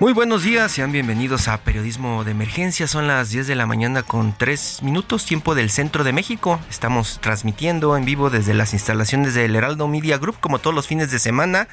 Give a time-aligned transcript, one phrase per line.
[0.00, 2.86] Muy buenos días, sean bienvenidos a Periodismo de Emergencia.
[2.86, 6.60] Son las 10 de la mañana con 3 minutos, tiempo del centro de México.
[6.70, 11.10] Estamos transmitiendo en vivo desde las instalaciones del Heraldo Media Group, como todos los fines
[11.10, 11.66] de semana,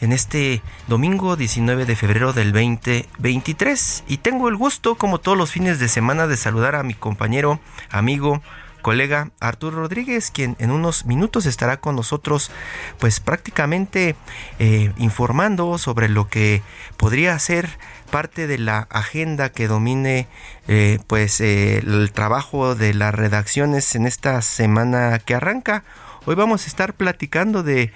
[0.00, 4.04] en este domingo 19 de febrero del 2023.
[4.06, 7.58] Y tengo el gusto, como todos los fines de semana, de saludar a mi compañero,
[7.90, 8.42] amigo,
[8.86, 12.52] colega Arturo Rodríguez, quien en unos minutos estará con nosotros,
[13.00, 14.14] pues prácticamente
[14.60, 16.62] eh, informando sobre lo que
[16.96, 17.68] podría ser
[18.12, 20.28] parte de la agenda que domine
[20.68, 25.82] eh, pues eh, el trabajo de las redacciones en esta semana que arranca.
[26.24, 27.92] Hoy vamos a estar platicando de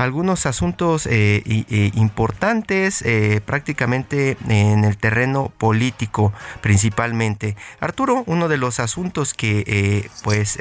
[0.00, 1.42] algunos asuntos eh,
[1.94, 7.54] importantes eh, prácticamente en el terreno político principalmente.
[7.80, 10.58] Arturo, uno de los asuntos que eh, pues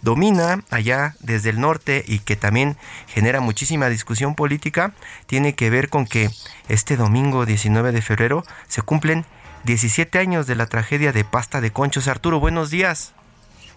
[0.00, 4.94] domina allá desde el norte y que también genera muchísima discusión política
[5.26, 6.30] tiene que ver con que
[6.68, 9.26] este domingo 19 de febrero se cumplen
[9.64, 12.08] 17 años de la tragedia de Pasta de Conchos.
[12.08, 13.12] Arturo, buenos días.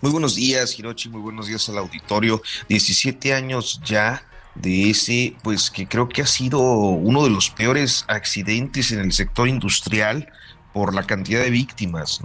[0.02, 2.42] Muy buenos días, Hirochi, muy buenos días al auditorio.
[2.68, 4.24] 17 años ya
[4.56, 9.12] de ese, pues que creo que ha sido uno de los peores accidentes en el
[9.12, 10.32] sector industrial
[10.74, 12.22] por la cantidad de víctimas.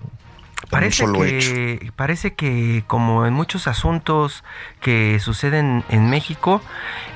[0.71, 4.43] Parece que, parece que como en muchos asuntos
[4.81, 6.61] que suceden en México,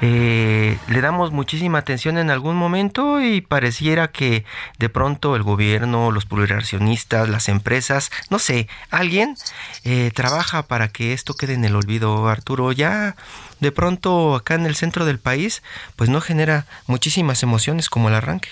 [0.00, 4.44] eh, le damos muchísima atención en algún momento y pareciera que
[4.78, 9.36] de pronto el gobierno, los plurinacionistas, las empresas, no sé, alguien
[9.84, 12.70] eh, trabaja para que esto quede en el olvido, Arturo.
[12.70, 13.16] Ya
[13.62, 15.62] de pronto acá en el centro del país,
[15.94, 18.50] pues no genera muchísimas emociones como el arranque.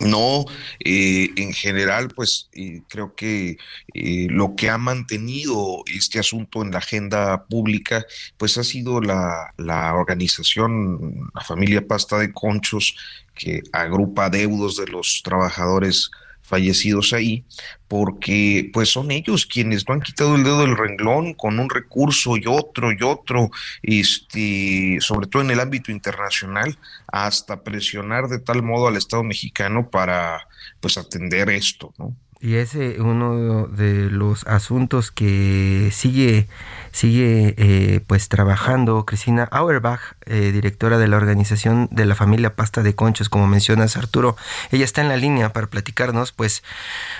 [0.00, 0.44] No,
[0.84, 2.50] eh, en general, pues
[2.88, 3.56] creo que
[3.94, 8.04] eh, lo que ha mantenido este asunto en la agenda pública,
[8.36, 12.96] pues ha sido la organización, la familia Pasta de Conchos,
[13.34, 16.10] que agrupa deudos de los trabajadores
[16.48, 17.44] fallecidos ahí,
[17.86, 22.36] porque pues son ellos quienes no han quitado el dedo del renglón con un recurso
[22.36, 23.50] y otro y otro,
[23.82, 29.90] este, sobre todo en el ámbito internacional, hasta presionar de tal modo al Estado mexicano
[29.90, 30.48] para
[30.80, 32.16] pues atender esto, ¿no?
[32.40, 36.46] Y ese uno de los asuntos que sigue,
[36.92, 42.84] sigue eh, pues trabajando Cristina Auerbach, eh, directora de la organización de la familia Pasta
[42.84, 44.36] de Conchos, como mencionas Arturo.
[44.70, 46.62] Ella está en la línea para platicarnos, pues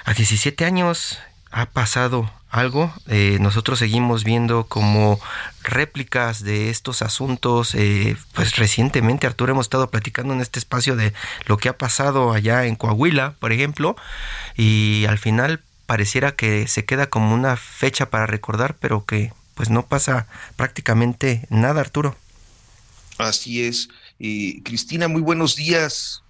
[0.04, 1.18] a 17 años
[1.50, 2.92] ha pasado algo.
[3.08, 5.20] Eh, nosotros seguimos viendo como
[5.62, 7.74] réplicas de estos asuntos.
[7.74, 11.12] Eh, pues recientemente, Arturo, hemos estado platicando en este espacio de
[11.46, 13.96] lo que ha pasado allá en Coahuila, por ejemplo,
[14.56, 19.70] y al final pareciera que se queda como una fecha para recordar, pero que pues
[19.70, 20.26] no pasa
[20.56, 22.14] prácticamente nada, Arturo.
[23.18, 23.88] Así es.
[24.20, 26.22] y Cristina, muy buenos días.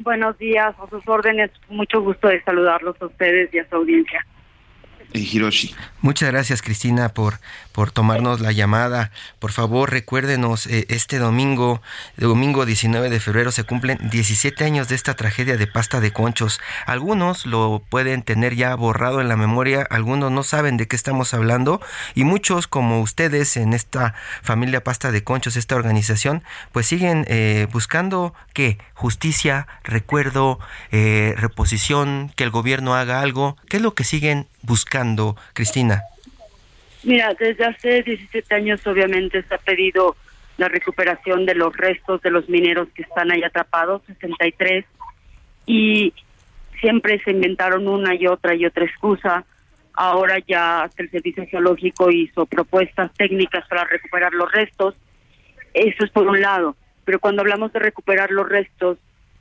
[0.00, 1.50] Buenos días, a sus órdenes.
[1.68, 4.24] Mucho gusto de saludarlos a ustedes y a su audiencia.
[5.12, 5.74] Hiroshi.
[6.00, 7.40] Muchas gracias Cristina por,
[7.72, 9.10] por tomarnos la llamada.
[9.38, 11.82] Por favor recuérdenos, eh, este domingo,
[12.16, 16.60] domingo 19 de febrero se cumplen 17 años de esta tragedia de pasta de conchos.
[16.86, 21.34] Algunos lo pueden tener ya borrado en la memoria, algunos no saben de qué estamos
[21.34, 21.80] hablando
[22.14, 27.66] y muchos como ustedes en esta familia pasta de conchos, esta organización, pues siguen eh,
[27.72, 30.58] buscando que justicia, recuerdo,
[30.90, 33.56] eh, reposición, que el gobierno haga algo.
[33.68, 34.97] ¿Qué es lo que siguen buscando,
[35.52, 36.02] Cristina?
[37.04, 40.16] Mira, desde hace 17 años obviamente se ha pedido
[40.56, 44.84] la recuperación de los restos de los mineros que están ahí atrapados, 63,
[45.66, 46.12] y
[46.80, 49.44] siempre se inventaron una y otra y otra excusa.
[49.94, 54.94] Ahora ya hasta el Servicio Geológico hizo propuestas técnicas para recuperar los restos.
[55.74, 56.76] Eso es por un lado.
[57.04, 58.98] Pero cuando hablamos de recuperar los restos,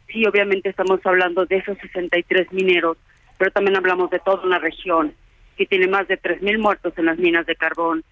[0.07, 2.98] sí, obviamente estamos hablando de esos 63 mineros
[3.38, 5.13] pero también hablamos de toda una región.
[5.57, 8.04] Que tiene más de 3.000 muertos en las minas de carbón.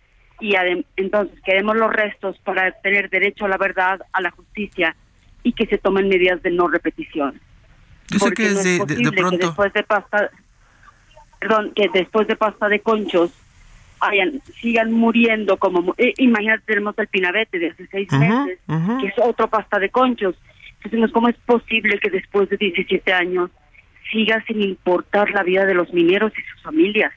[0.42, 0.56] Y
[0.98, 4.96] entonces queremos los restos para tener derecho a la verdad, a la justicia
[5.44, 7.40] y que se tomen medidas de no repetición.
[8.10, 9.38] Yo sé que es de, pronto...
[9.38, 10.30] Que después de pasta,
[11.40, 13.32] perdón, que después de pasta de conchos
[14.02, 15.94] hayan, sigan muriendo como...
[15.98, 18.60] Eh, imagínate, tenemos el pinabete de hace seis meses,
[19.00, 20.36] que es otro pasta de conchos.
[20.84, 23.50] Entonces, ¿cómo es posible que después de 17 años
[24.12, 27.14] siga sin importar la vida de los mineros y sus familias?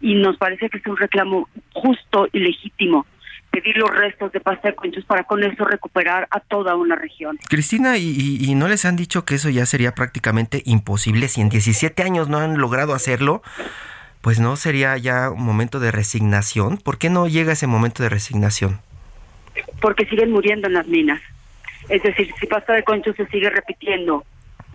[0.00, 3.06] Y nos parece que es un reclamo justo y legítimo
[3.50, 7.38] pedir los restos de pasta de conchos para con eso recuperar a toda una región.
[7.48, 11.48] Cristina, ¿y, y no les han dicho que eso ya sería prácticamente imposible si en
[11.48, 13.42] 17 años no han logrado hacerlo?
[14.26, 16.78] pues no sería ya un momento de resignación.
[16.78, 18.80] ¿Por qué no llega ese momento de resignación?
[19.80, 21.22] Porque siguen muriendo en las minas.
[21.88, 24.24] Es decir, si pasta de concho se sigue repitiendo,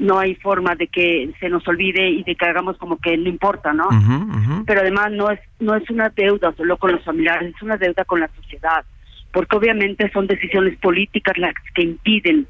[0.01, 3.29] no hay forma de que se nos olvide y de que hagamos como que no
[3.29, 3.87] importa, ¿no?
[4.65, 8.03] Pero además no es no es una deuda solo con los familiares, es una deuda
[8.05, 8.83] con la sociedad,
[9.31, 12.47] porque obviamente son decisiones políticas las que impiden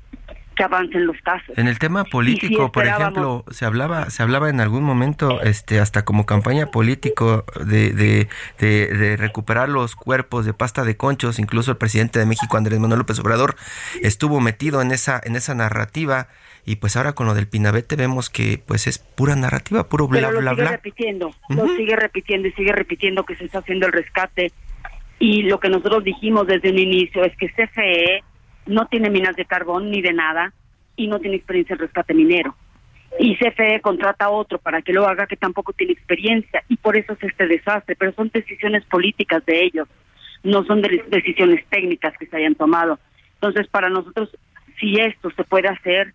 [0.61, 1.57] que avancen los casos.
[1.57, 6.05] En el tema político, por ejemplo, se hablaba se hablaba en algún momento este hasta
[6.05, 8.27] como campaña político de, de,
[8.59, 12.99] de, recuperar los cuerpos de pasta de conchos, incluso el presidente de México Andrés Manuel
[12.99, 13.55] López Obrador
[14.03, 16.27] estuvo metido en esa en esa narrativa.
[16.63, 20.29] Y pues ahora con lo del Pinabete vemos que pues es pura narrativa, puro bla
[20.29, 23.93] Pero lo sigue repitiendo, lo sigue repitiendo y sigue repitiendo que se está haciendo el
[23.93, 24.51] rescate.
[25.17, 28.23] Y lo que nosotros dijimos desde un inicio es que CFE
[28.65, 30.53] no tiene minas de carbón ni de nada
[30.95, 32.55] y no tiene experiencia en rescate minero.
[33.19, 36.95] Y CFE contrata a otro para que lo haga que tampoco tiene experiencia y por
[36.95, 39.87] eso es este desastre, pero son decisiones políticas de ellos,
[40.43, 42.99] no son decisiones técnicas que se hayan tomado.
[43.35, 44.29] Entonces, para nosotros,
[44.79, 46.13] si esto se puede hacer,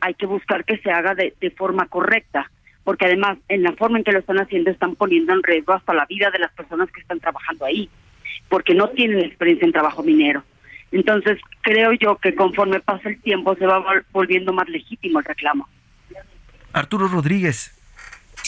[0.00, 2.50] hay que buscar que se haga de, de forma correcta,
[2.84, 5.92] porque además, en la forma en que lo están haciendo, están poniendo en riesgo hasta
[5.92, 7.90] la vida de las personas que están trabajando ahí,
[8.48, 10.42] porque no tienen experiencia en trabajo minero.
[10.92, 15.68] Entonces, creo yo que conforme pasa el tiempo se va volviendo más legítimo el reclamo.
[16.72, 17.74] Arturo Rodríguez.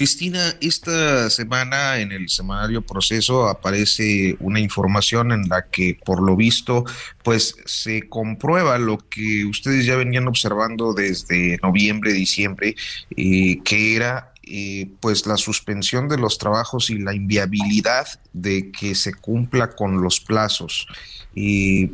[0.01, 6.37] Cristina, esta semana en el semanario Proceso aparece una información en la que, por lo
[6.37, 6.87] visto,
[7.23, 12.77] pues se comprueba lo que ustedes ya venían observando desde noviembre, diciembre,
[13.15, 18.95] eh, que era eh, pues la suspensión de los trabajos y la inviabilidad de que
[18.95, 20.87] se cumpla con los plazos.
[21.35, 21.89] Y,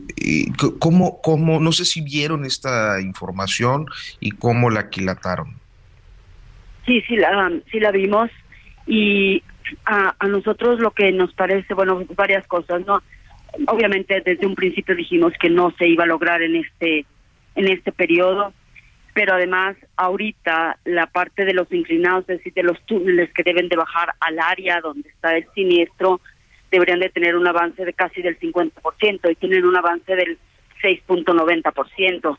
[0.79, 3.87] ¿cómo, ¿Cómo, no sé si vieron esta información
[4.21, 5.57] y cómo la aquilataron?
[6.87, 8.31] Sí, sí la, sí la vimos
[8.87, 9.43] y
[9.85, 13.03] a, a nosotros lo que nos parece, bueno, varias cosas, ¿no?
[13.67, 17.05] Obviamente desde un principio dijimos que no se iba a lograr en este
[17.55, 18.53] en este periodo,
[19.17, 23.67] pero además ahorita la parte de los inclinados, es decir, de los túneles que deben
[23.71, 26.21] de bajar al área donde está el siniestro,
[26.71, 30.37] deberían de tener un avance de casi del 50% y tienen un avance del
[30.83, 32.39] 6.90%.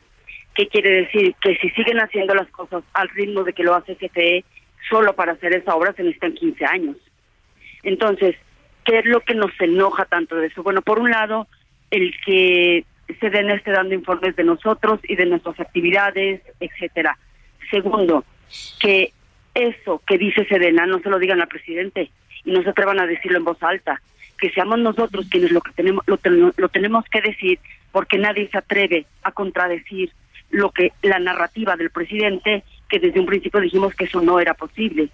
[0.54, 1.34] ¿Qué quiere decir?
[1.42, 4.44] Que si siguen haciendo las cosas al ritmo de que lo hace CFE,
[4.88, 6.96] solo para hacer esa obra se necesitan 15 años.
[7.82, 8.36] Entonces,
[8.84, 10.62] ¿qué es lo que nos enoja tanto de eso?
[10.62, 11.48] Bueno, por un lado,
[11.90, 12.84] el que
[13.30, 17.18] den esté dando informes de nosotros y de nuestras actividades, etcétera.
[17.70, 18.24] Segundo,
[18.80, 19.12] que
[19.54, 22.10] eso que dice Sedena no se lo digan al presidente
[22.44, 24.00] y no se atrevan a decirlo en voz alta.
[24.38, 26.18] Que seamos nosotros quienes lo que tenemos lo,
[26.56, 27.58] lo tenemos que decir
[27.90, 30.12] porque nadie se atreve a contradecir
[30.50, 34.54] lo que la narrativa del presidente que desde un principio dijimos que eso no era
[34.54, 35.08] posible.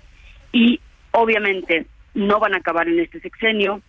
[0.52, 0.80] Y
[1.10, 3.80] obviamente no van a acabar en este sexenio.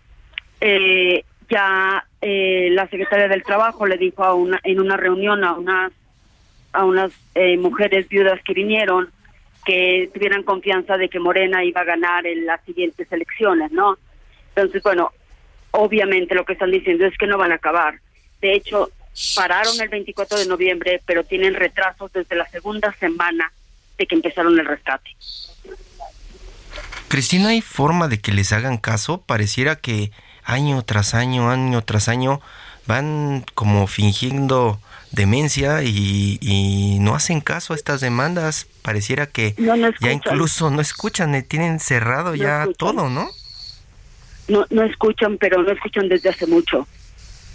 [0.61, 5.53] Eh, ya eh, la secretaria del trabajo le dijo a una en una reunión a
[5.53, 5.91] unas
[6.73, 9.09] a unas eh, mujeres viudas que vinieron
[9.65, 13.97] que tuvieran confianza de que Morena iba a ganar en las siguientes elecciones, ¿no?
[14.49, 15.11] Entonces, bueno,
[15.71, 17.99] obviamente lo que están diciendo es que no van a acabar.
[18.41, 18.91] De hecho,
[19.35, 23.51] pararon el 24 de noviembre, pero tienen retrasos desde la segunda semana
[23.97, 25.09] de que empezaron el rescate.
[27.07, 29.21] Cristina, ¿hay forma de que les hagan caso?
[29.21, 30.11] Pareciera que
[30.45, 32.41] año tras año, año tras año,
[32.87, 34.79] van como fingiendo
[35.11, 38.67] demencia y, no hacen caso a estas demandas.
[38.81, 39.55] Pareciera que
[39.99, 43.29] ya incluso no escuchan, tienen cerrado ya todo, ¿no?
[44.47, 46.87] no, no escuchan, pero no escuchan desde hace mucho.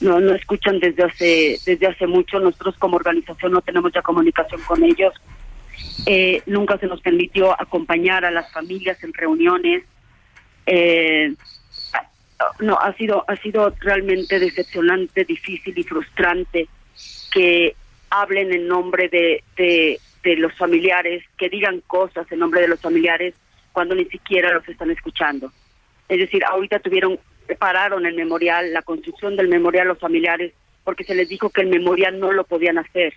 [0.01, 2.41] No, no escuchan desde hace, desde hace mucho.
[2.41, 5.15] Nosotros como organización no tenemos ya comunicación con ellos.
[6.07, 9.85] Eh, nunca se nos permitió acompañar a las familias en reuniones.
[10.67, 11.35] Eh,
[12.61, 16.69] no, ha sido, ha sido realmente decepcionante, difícil y frustrante
[17.33, 17.75] que
[18.11, 20.01] hablen en nombre de,
[20.37, 23.35] los familiares, que digan cosas en nombre de los familiares
[23.73, 25.53] cuando ni siquiera los están escuchando
[26.09, 27.19] Es decir, ahorita tuvieron,
[27.59, 30.53] pararon el memorial, la construcción del memorial a los familiares,
[30.85, 33.15] porque se les dijo que el memorial no lo podían hacer.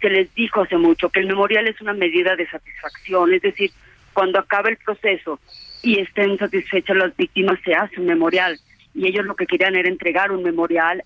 [0.00, 3.70] Se les dijo hace mucho que el memorial es una medida de satisfacción, es decir,
[4.12, 5.38] cuando acabe el proceso
[5.82, 8.58] y estén satisfechas las víctimas, se hace un memorial.
[8.94, 11.02] Y ellos lo que querían era entregar un memorial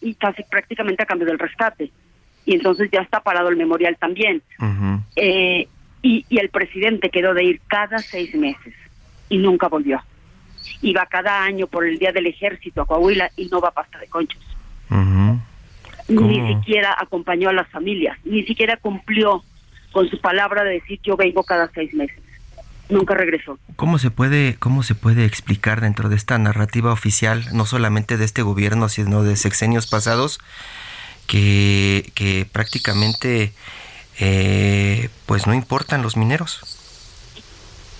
[0.00, 1.90] y casi prácticamente a cambio del rescate.
[2.46, 4.42] Y entonces ya está parado el memorial también.
[5.16, 5.68] eh,
[6.02, 8.74] y, y el presidente quedó de ir cada seis meses
[9.28, 10.02] y nunca volvió.
[10.82, 13.98] Iba cada año por el Día del Ejército a Coahuila y no va a pasta
[13.98, 14.42] de conchos.
[16.08, 19.42] Ni siquiera acompañó a las familias, ni siquiera cumplió
[19.92, 22.18] con su palabra de decir yo vengo cada seis meses.
[22.88, 23.58] Nunca regresó.
[23.76, 28.24] ¿Cómo se puede, cómo se puede explicar dentro de esta narrativa oficial, no solamente de
[28.24, 30.38] este gobierno, sino de sexenios pasados,
[31.26, 33.52] que, que prácticamente
[34.20, 36.60] eh, pues no importan los mineros.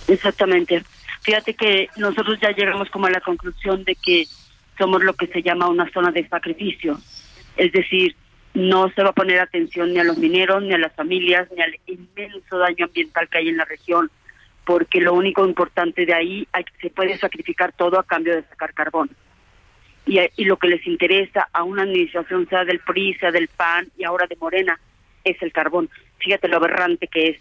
[0.07, 0.83] Exactamente.
[1.21, 4.25] Fíjate que nosotros ya llegamos como a la conclusión de que
[4.77, 6.99] somos lo que se llama una zona de sacrificio.
[7.57, 8.15] Es decir,
[8.53, 11.61] no se va a poner atención ni a los mineros, ni a las familias, ni
[11.61, 14.09] al inmenso daño ambiental que hay en la región,
[14.65, 18.73] porque lo único importante de ahí hay, se puede sacrificar todo a cambio de sacar
[18.73, 19.09] carbón.
[20.05, 23.87] Y, y lo que les interesa a una administración, sea del PRI, sea del PAN
[23.97, 24.79] y ahora de Morena,
[25.23, 25.89] es el carbón.
[26.17, 27.37] Fíjate lo aberrante que es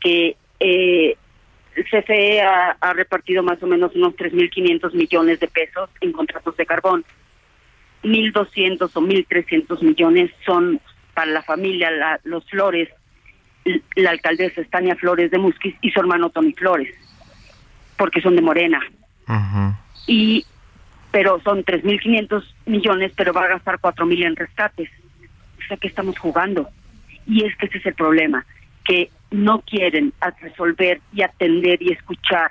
[0.00, 1.16] que eh,
[1.74, 6.66] CFE ha, ha, repartido más o menos unos 3.500 millones de pesos en contratos de
[6.66, 7.04] carbón.
[8.02, 10.80] 1.200 o 1.300 millones son
[11.14, 12.88] para la familia, la, los Flores,
[13.96, 16.94] la alcaldesa Estania Flores de Musquis y su hermano Tony Flores,
[17.96, 18.80] porque son de Morena.
[19.28, 19.76] Uh -huh.
[20.06, 20.46] Y
[21.10, 24.90] pero son 3.500 millones, pero va a gastar 4.000 en rescates.
[25.58, 26.68] O sea, que estamos jugando?
[27.26, 28.44] Y es que ese es el problema,
[28.84, 32.50] que no quieren resolver y atender y escuchar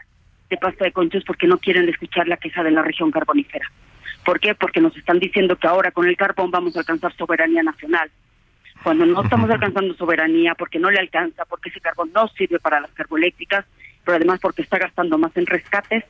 [0.50, 3.72] de pasta de conchos porque no quieren escuchar la queja de la región carbonífera.
[4.25, 4.55] ¿Por qué?
[4.55, 8.10] Porque nos están diciendo que ahora con el carbón vamos a alcanzar soberanía nacional.
[8.86, 12.80] Cuando no estamos alcanzando soberanía, porque no le alcanza, porque ese carbón no sirve para
[12.80, 13.65] las carboeléctricas,
[14.04, 16.04] pero además porque está gastando más en rescates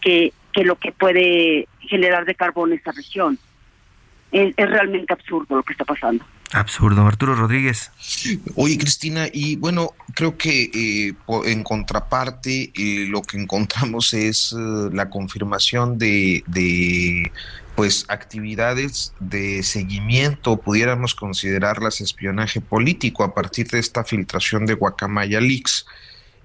[0.00, 3.38] que, que lo que puede generar de carbón esta región.
[4.32, 6.24] Es, es realmente absurdo lo que está pasando.
[6.52, 7.90] Absurdo, Arturo Rodríguez.
[8.54, 14.90] Oye, Cristina, y bueno, creo que eh, en contraparte eh, lo que encontramos es uh,
[14.92, 17.30] la confirmación de, de,
[17.76, 25.40] pues actividades de seguimiento, pudiéramos considerarlas espionaje político a partir de esta filtración de Guacamaya
[25.40, 25.86] Leaks.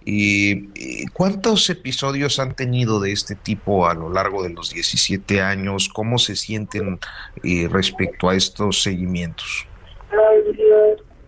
[0.05, 0.65] Eh,
[1.13, 5.87] ¿Cuántos episodios han tenido de este tipo a lo largo de los 17 años?
[5.87, 6.99] ¿Cómo se sienten
[7.43, 9.65] eh, respecto a estos seguimientos?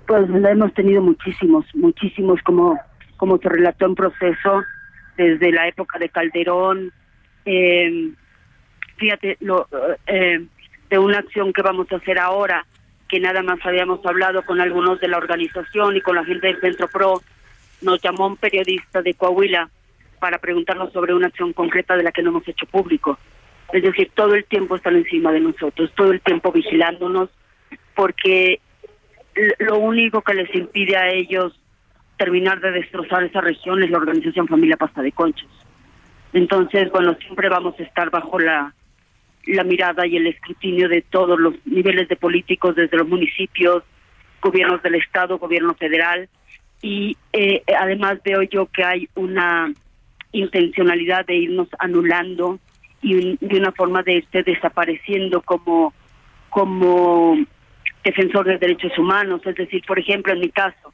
[0.05, 2.77] Pues hemos tenido muchísimos, muchísimos, como,
[3.15, 4.63] como se relató en proceso,
[5.15, 6.91] desde la época de Calderón,
[7.45, 8.11] eh,
[9.39, 9.67] lo,
[10.07, 10.45] eh,
[10.89, 12.65] de una acción que vamos a hacer ahora,
[13.09, 16.59] que nada más habíamos hablado con algunos de la organización y con la gente del
[16.59, 17.21] Centro Pro,
[17.81, 19.69] nos llamó un periodista de Coahuila
[20.19, 23.17] para preguntarnos sobre una acción concreta de la que no hemos hecho público.
[23.71, 27.29] Es decir, todo el tiempo están encima de nosotros, todo el tiempo vigilándonos,
[27.95, 28.59] porque
[29.59, 31.59] lo único que les impide a ellos
[32.17, 35.49] terminar de destrozar esa región es la organización Familia Pasta de Conchos.
[36.33, 38.73] Entonces, bueno, siempre vamos a estar bajo la,
[39.45, 43.83] la mirada y el escrutinio de todos los niveles de políticos, desde los municipios,
[44.41, 46.29] gobiernos del Estado, gobierno federal,
[46.81, 49.71] y eh, además veo yo que hay una
[50.33, 52.59] intencionalidad de irnos anulando
[53.01, 55.93] y un, de una forma de irse desapareciendo como
[56.49, 57.37] como
[58.03, 59.41] defensor de derechos humanos.
[59.45, 60.93] Es decir por ejemplo en mi caso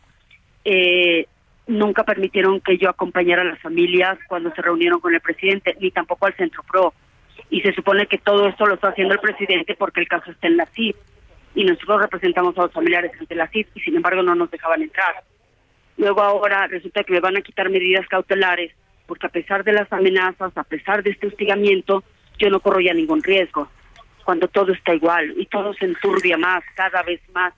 [0.64, 1.26] eh,
[1.66, 5.90] nunca permitieron que yo acompañara a las familias cuando se reunieron con el presidente ni
[5.92, 6.94] tampoco al centro pro
[7.50, 10.48] y se supone que todo esto lo está haciendo el presidente porque el caso está
[10.48, 10.96] en la CID
[11.56, 14.82] y nosotros representamos a los familiares ante la CID y sin embargo no nos dejaban
[14.82, 15.24] entrar
[16.00, 18.72] Luego ahora resulta que me van a quitar medidas cautelares
[19.06, 22.06] porque a pesar de las amenazas, a pesar de este hostigamiento,
[22.38, 23.68] yo no corro ya ningún riesgo.
[24.24, 27.54] Cuando todo está igual y todo se enturbia más, cada vez más.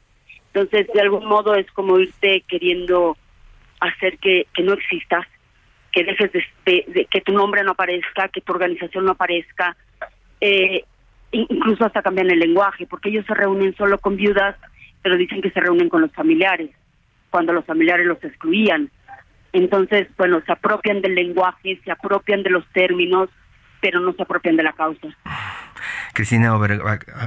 [0.47, 3.15] Entonces, de algún modo es como irte queriendo
[3.79, 5.27] hacer que, que no existas,
[5.91, 9.75] que dejes de, de, de, que tu nombre no aparezca, que tu organización no aparezca,
[10.39, 10.83] eh,
[11.31, 14.55] incluso hasta cambian el lenguaje, porque ellos se reúnen solo con viudas,
[15.01, 16.69] pero dicen que se reúnen con los familiares
[17.29, 18.91] cuando los familiares los excluían.
[19.53, 23.29] Entonces, bueno, se apropian del lenguaje, se apropian de los términos,
[23.81, 25.07] pero no se apropian de la causa.
[26.13, 26.49] Cristina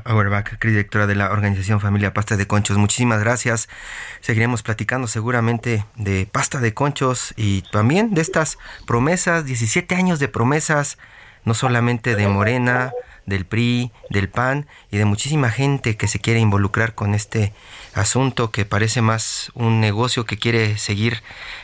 [0.05, 3.69] Auerbach, directora de la organización Familia Pasta de Conchos, muchísimas gracias.
[4.21, 10.29] Seguiremos platicando seguramente de pasta de conchos y también de estas promesas, 17 años de
[10.29, 10.99] promesas
[11.45, 12.93] no solamente de Morena,
[13.27, 17.53] del PRI, del PAN y de muchísima gente que se quiere involucrar con este
[17.95, 21.23] asunto que parece más un negocio que quiere seguir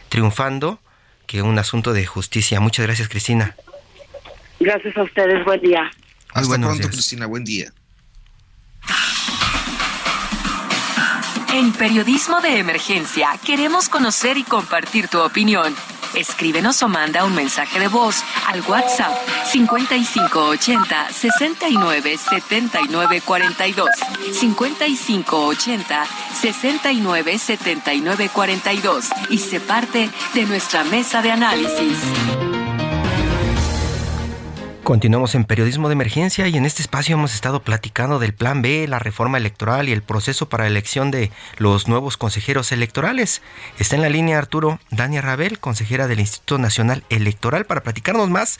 [0.08, 0.80] triunfando
[1.26, 2.60] que un asunto de justicia.
[2.60, 3.54] Muchas gracias, Cristina.
[4.60, 5.90] Gracias a ustedes, buen día.
[6.32, 7.72] Hasta pronto, Cristina, buen día.
[11.52, 15.74] En Periodismo de Emergencia queremos conocer y compartir tu opinión.
[16.14, 23.88] Escríbenos o manda un mensaje de voz al WhatsApp 5580 69 79 42.
[24.32, 26.06] 5580
[26.40, 31.98] 69 79 42 y se parte de nuestra mesa de análisis.
[34.90, 38.88] Continuamos en Periodismo de Emergencia y en este espacio hemos estado platicando del Plan B,
[38.88, 43.40] la reforma electoral y el proceso para elección de los nuevos consejeros electorales.
[43.78, 48.58] Está en la línea Arturo Dania Rabel, consejera del Instituto Nacional Electoral, para platicarnos más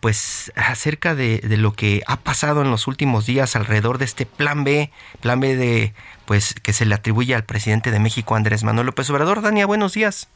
[0.00, 4.26] pues acerca de, de, lo que ha pasado en los últimos días alrededor de este
[4.26, 4.90] plan B,
[5.20, 5.94] plan B de
[6.26, 9.42] pues que se le atribuye al presidente de México Andrés Manuel López Obrador.
[9.42, 10.28] Dania, buenos días.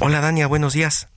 [0.00, 1.08] Hola Dania, buenos días.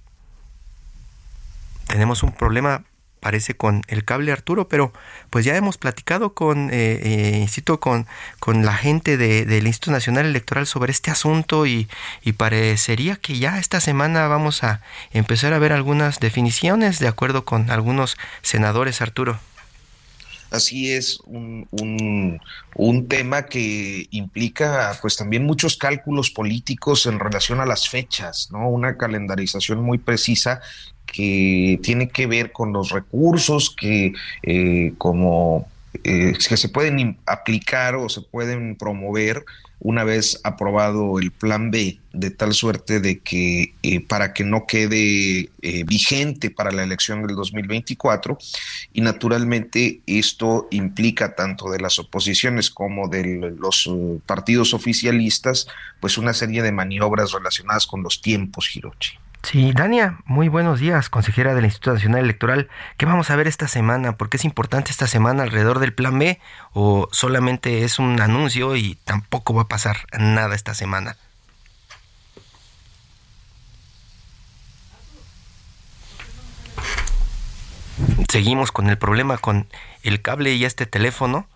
[1.88, 2.84] Tenemos un problema,
[3.20, 4.94] parece, con el cable Arturo, pero
[5.32, 8.06] pues ya hemos platicado con, eh, eh insisto, con,
[8.40, 11.90] con la gente del Instituto Nacional Electoral sobre este asunto y,
[12.22, 14.82] y parecería que ya esta semana vamos a
[15.12, 19.40] empezar a ver algunas definiciones de acuerdo con algunos senadores, Arturo.
[20.50, 27.66] Así es un, un, tema que implica pues también muchos cálculos políticos en relación a
[27.66, 28.70] las fechas, ¿no?
[28.70, 30.62] Una calendarización muy precisa
[31.06, 34.14] que tiene que ver con los recursos que
[34.44, 35.68] eh, como
[36.04, 39.46] eh, que se pueden aplicar o se pueden promover
[39.80, 44.66] una vez aprobado el plan B, de tal suerte de que eh, para que no
[44.66, 48.38] quede eh, vigente para la elección del 2024
[48.94, 53.90] y naturalmente esto implica tanto de las oposiciones como de los
[54.26, 55.68] partidos oficialistas
[56.00, 59.20] pues una serie de maniobras relacionadas con los tiempos, Hirochi.
[59.44, 62.68] Sí, Dania, muy buenos días, consejera del Instituto Nacional Electoral.
[62.98, 64.18] ¿Qué vamos a ver esta semana?
[64.18, 66.40] ¿Por qué es importante esta semana alrededor del Plan B?
[66.74, 71.16] ¿O solamente es un anuncio y tampoco va a pasar nada esta semana?
[78.30, 79.68] Seguimos con el problema con
[80.04, 81.48] el cable y este teléfono,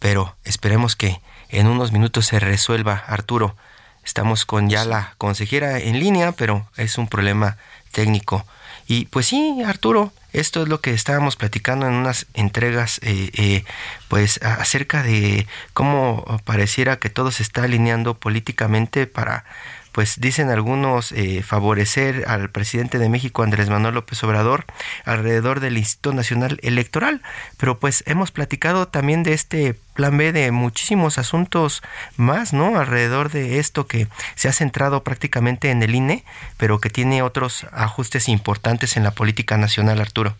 [0.00, 3.54] pero esperemos que en unos minutos se resuelva, Arturo.
[4.04, 7.56] Estamos con ya la consejera en línea, pero es un problema
[7.92, 8.44] técnico.
[8.86, 13.64] Y pues sí, Arturo, esto es lo que estábamos platicando en unas entregas, eh, eh,
[14.08, 19.44] pues acerca de cómo pareciera que todo se está alineando políticamente para
[19.92, 24.64] pues dicen algunos eh, favorecer al presidente de México Andrés Manuel López Obrador
[25.04, 27.22] alrededor del Instituto Nacional Electoral,
[27.58, 31.82] pero pues hemos platicado también de este plan B de muchísimos asuntos
[32.16, 32.78] más, ¿no?
[32.78, 36.24] Alrededor de esto que se ha centrado prácticamente en el INE,
[36.56, 40.34] pero que tiene otros ajustes importantes en la política nacional, Arturo.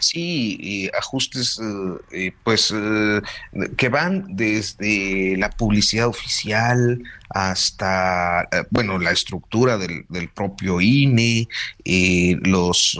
[0.00, 2.74] Sí, ajustes eh, eh, pues
[3.76, 7.02] que van desde la publicidad oficial
[7.34, 10.04] hasta, eh, bueno, la estructura del,
[10.34, 11.48] propio INE,
[11.84, 12.98] eh, los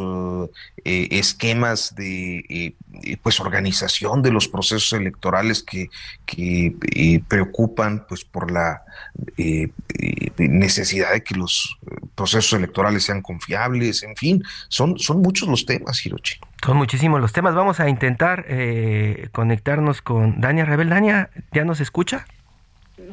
[0.84, 2.74] eh, esquemas de
[3.22, 5.88] pues organización de los procesos electorales que,
[6.26, 8.82] que preocupan pues por la
[10.38, 11.78] necesidad de que los
[12.14, 16.38] procesos electorales sean confiables, en fin, son, son muchos los temas, Hirochi.
[16.64, 17.54] Son muchísimos los temas.
[17.54, 18.46] Vamos a intentar
[19.32, 20.90] conectarnos con Dania Rebel.
[20.90, 22.26] Dania, ¿ya nos escucha?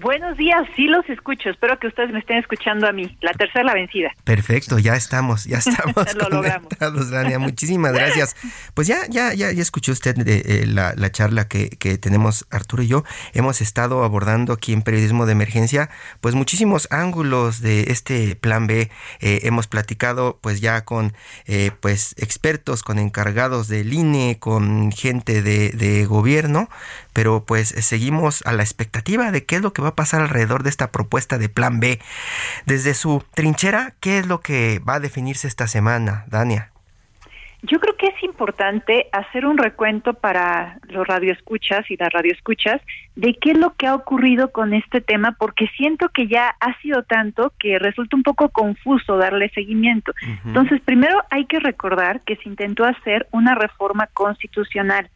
[0.01, 1.49] Buenos días, sí los escucho.
[1.49, 3.17] Espero que ustedes me estén escuchando a mí.
[3.21, 4.11] La tercera la vencida.
[4.23, 7.37] Perfecto, ya estamos, ya estamos Lo conectados, Dania.
[7.37, 8.35] Muchísimas gracias.
[8.73, 12.45] Pues ya, ya, ya, ya escuchó usted eh, eh, la, la, charla que, que, tenemos
[12.49, 13.03] Arturo y yo.
[13.33, 15.89] Hemos estado abordando aquí en Periodismo de Emergencia,
[16.21, 18.89] pues muchísimos ángulos de este Plan B.
[19.19, 21.13] Eh, hemos platicado, pues ya con,
[21.81, 26.69] pues expertos, con encargados del INE, con gente de, de gobierno,
[27.13, 30.63] pero pues seguimos a la expectativa de qué es lo que va a pasar alrededor
[30.63, 31.99] de esta propuesta de Plan B.
[32.65, 36.71] Desde su trinchera, ¿qué es lo que va a definirse esta semana, Dania?
[37.61, 42.81] Yo creo que es importante hacer un recuento para los radioescuchas y las radioescuchas
[43.17, 46.79] de qué es lo que ha ocurrido con este tema, porque siento que ya ha
[46.79, 50.13] sido tanto que resulta un poco confuso darle seguimiento.
[50.45, 55.09] Entonces, primero hay que recordar que se intentó hacer una reforma constitucional.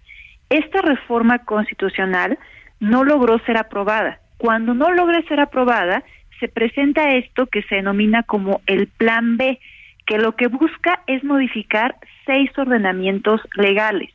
[0.53, 2.37] Esta reforma constitucional
[2.79, 4.19] no logró ser aprobada.
[4.37, 6.03] Cuando no logre ser aprobada,
[6.39, 9.59] se presenta esto que se denomina como el Plan B,
[10.05, 11.95] que lo que busca es modificar
[12.27, 14.11] seis ordenamientos legales.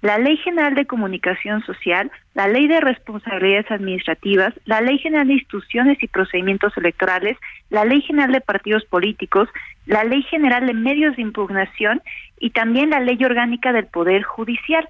[0.00, 5.34] La Ley General de Comunicación Social, la Ley de Responsabilidades Administrativas, la Ley General de
[5.34, 7.36] Instituciones y Procedimientos Electorales,
[7.68, 9.48] la Ley General de Partidos Políticos,
[9.86, 12.00] la Ley General de Medios de Impugnación
[12.38, 14.88] y también la Ley Orgánica del Poder Judicial.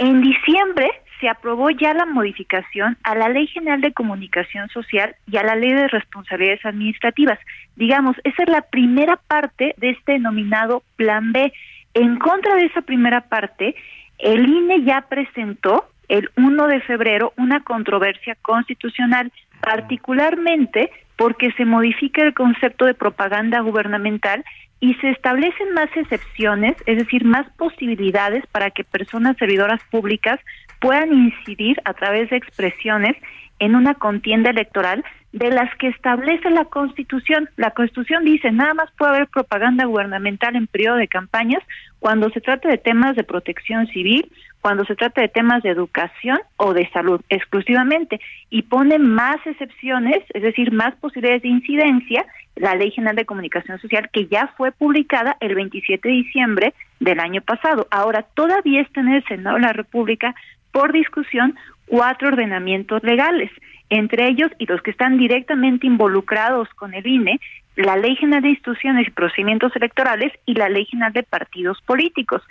[0.00, 5.36] En diciembre se aprobó ya la modificación a la Ley General de Comunicación Social y
[5.36, 7.38] a la Ley de Responsabilidades Administrativas.
[7.76, 11.52] Digamos, esa es la primera parte de este denominado Plan B.
[11.92, 13.74] En contra de esa primera parte,
[14.18, 22.22] el INE ya presentó el 1 de febrero una controversia constitucional, particularmente porque se modifica
[22.22, 24.46] el concepto de propaganda gubernamental
[24.80, 30.40] y se establecen más excepciones, es decir, más posibilidades para que personas servidoras públicas
[30.80, 33.16] puedan incidir a través de expresiones
[33.58, 37.48] en una contienda electoral de las que establece la Constitución.
[37.56, 41.62] La Constitución dice, nada más puede haber propaganda gubernamental en periodo de campañas
[41.98, 46.38] cuando se trata de temas de protección civil, cuando se trata de temas de educación
[46.56, 48.20] o de salud exclusivamente,
[48.50, 53.78] y pone más excepciones, es decir, más posibilidades de incidencia, la Ley General de Comunicación
[53.78, 57.86] Social, que ya fue publicada el 27 de diciembre del año pasado.
[57.90, 60.34] Ahora, todavía está en el Senado de la República
[60.72, 63.50] por discusión cuatro ordenamientos legales,
[63.88, 67.40] entre ellos y los que están directamente involucrados con el INE,
[67.76, 72.42] la Ley General de Instituciones y Procedimientos Electorales y la Ley General de Partidos Políticos.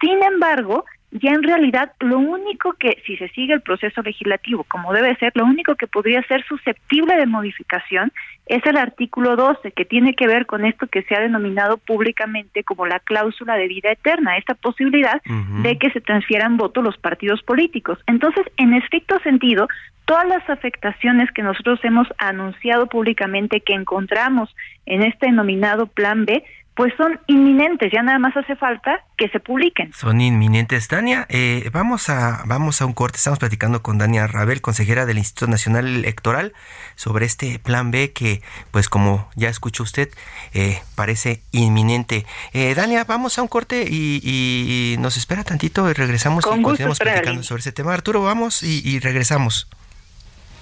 [0.00, 4.92] Sin embargo, ya en realidad lo único que, si se sigue el proceso legislativo como
[4.92, 8.12] debe ser, lo único que podría ser susceptible de modificación
[8.46, 12.64] es el artículo 12, que tiene que ver con esto que se ha denominado públicamente
[12.64, 15.22] como la cláusula de vida eterna, esta posibilidad
[15.62, 17.98] de que se transfieran votos los partidos políticos.
[18.08, 19.68] Entonces, en estricto sentido,
[20.06, 26.44] todas las afectaciones que nosotros hemos anunciado públicamente que encontramos en este denominado Plan B
[26.74, 29.92] pues son inminentes, ya nada más hace falta que se publiquen.
[29.92, 30.88] Son inminentes.
[30.88, 35.18] Dania, eh, vamos, a, vamos a un corte, estamos platicando con Dania Rabel, consejera del
[35.18, 36.52] Instituto Nacional Electoral,
[36.96, 40.08] sobre este plan B que, pues como ya escuchó usted,
[40.52, 42.26] eh, parece inminente.
[42.52, 47.42] Eh, Dania, vamos a un corte y, nos espera tantito y regresamos y continuamos platicando
[47.42, 47.94] sobre ese tema.
[47.94, 49.68] Arturo, vamos y, y regresamos.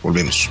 [0.02, 0.50] Volvemos.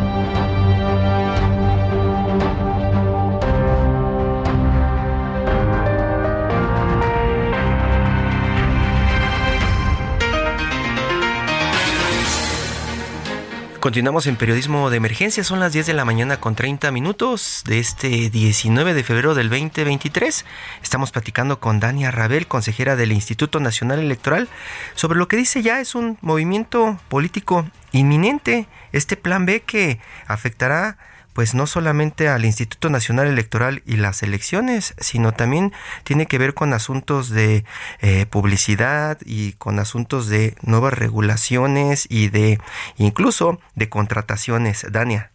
[13.81, 17.79] Continuamos en periodismo de emergencia, son las 10 de la mañana con 30 minutos de
[17.79, 20.45] este 19 de febrero del 2023.
[20.83, 24.49] Estamos platicando con Dania Rabel, consejera del Instituto Nacional Electoral,
[24.93, 30.99] sobre lo que dice ya es un movimiento político inminente, este plan B que afectará
[31.33, 35.71] pues no solamente al Instituto Nacional Electoral y las elecciones, sino también
[36.03, 37.63] tiene que ver con asuntos de
[38.01, 42.59] eh, publicidad y con asuntos de nuevas regulaciones y de
[42.97, 44.85] incluso de contrataciones.
[44.91, 45.31] Dania.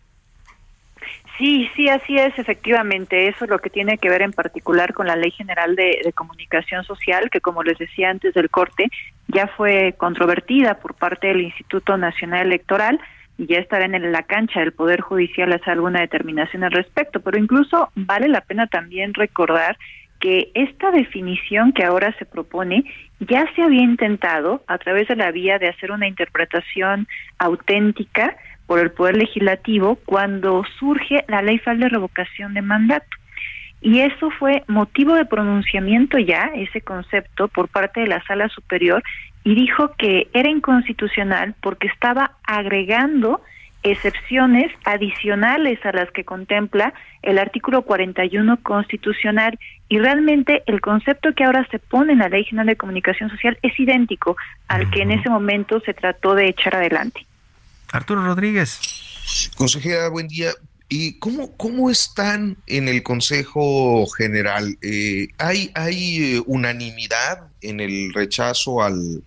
[1.39, 3.29] Sí, sí, así es, efectivamente.
[3.29, 6.13] Eso es lo que tiene que ver en particular con la Ley General de, de,
[6.15, 8.89] Comunicación Social, que como les decía antes del corte,
[9.29, 13.01] ya fue controvertida por parte del Instituto Nacional Electoral
[13.39, 17.21] y ya estará en la cancha del Poder Judicial hacer alguna determinación al respecto.
[17.21, 19.77] Pero incluso vale la pena también recordar
[20.21, 22.85] que esta definición que ahora se propone
[23.21, 27.07] ya se había intentado a través de la vía de hacer una interpretación
[27.39, 33.07] auténtica por el Poder Legislativo cuando surge la Ley Federal de Revocación de Mandato.
[33.81, 39.03] Y eso fue motivo de pronunciamiento ya, ese concepto, por parte de la Sala Superior,
[39.47, 43.41] y dijo que era inconstitucional porque estaba agregando
[43.85, 49.57] excepciones adicionales a las que contempla el artículo 41 constitucional
[49.89, 53.57] y realmente el concepto que ahora se pone en la Ley General de Comunicación Social
[53.63, 57.25] es idéntico al que en ese momento se trató de echar adelante.
[57.93, 59.53] Arturo Rodríguez.
[59.57, 60.51] Consejera, buen día.
[60.89, 64.77] ¿Y cómo, cómo están en el Consejo General?
[64.83, 69.23] Eh, ¿Hay, ¿Hay unanimidad en el rechazo al,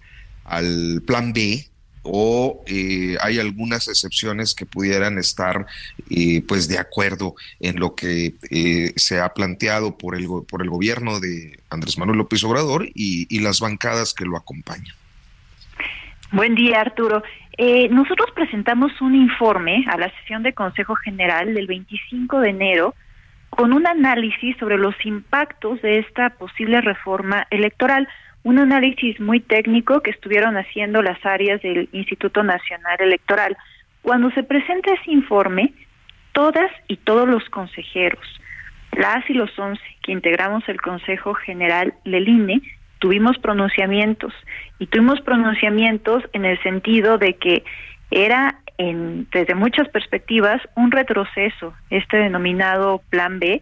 [0.49, 1.69] al plan B?
[2.03, 5.65] o eh, hay algunas excepciones que pudieran estar
[6.09, 10.69] eh, pues de acuerdo en lo que eh, se ha planteado por el, por el
[10.69, 14.95] gobierno de Andrés Manuel López Obrador y, y las bancadas que lo acompañan.
[16.31, 17.23] Buen día, Arturo.
[17.89, 22.95] nosotros presentamos un informe a la sesión de Consejo General del 25 de enero
[23.49, 28.07] con un análisis sobre los impactos de esta posible reforma electoral
[28.43, 33.57] un análisis muy técnico que estuvieron haciendo las áreas del Instituto Nacional Electoral.
[34.01, 35.73] Cuando se presenta ese informe,
[36.31, 38.25] todas y todos los consejeros,
[38.93, 42.61] las y los once que integramos el Consejo General del INE,
[42.99, 44.33] tuvimos pronunciamientos
[44.77, 47.63] y tuvimos pronunciamientos en el sentido de que
[48.11, 53.61] era en, desde muchas perspectivas un retroceso este denominado Plan B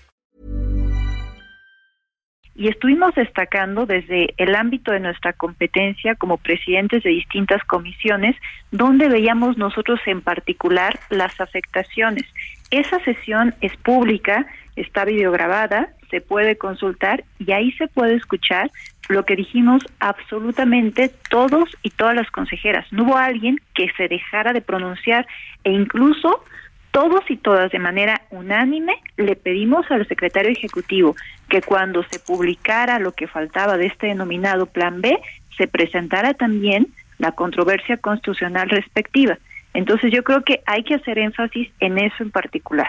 [2.55, 8.35] Y estuvimos destacando desde el ámbito de nuestra competencia como presidentes de distintas comisiones,
[8.71, 12.23] donde veíamos nosotros en particular las afectaciones.
[12.69, 18.69] Esa sesión es pública, está videograbada, se puede consultar y ahí se puede escuchar
[19.07, 22.85] lo que dijimos absolutamente todos y todas las consejeras.
[22.91, 25.25] No hubo alguien que se dejara de pronunciar
[25.63, 26.43] e incluso
[26.91, 31.15] todos y todas de manera unánime le pedimos al secretario ejecutivo
[31.51, 35.19] que cuando se publicara lo que faltaba de este denominado Plan B,
[35.57, 36.87] se presentara también
[37.17, 39.37] la controversia constitucional respectiva.
[39.73, 42.87] Entonces yo creo que hay que hacer énfasis en eso en particular.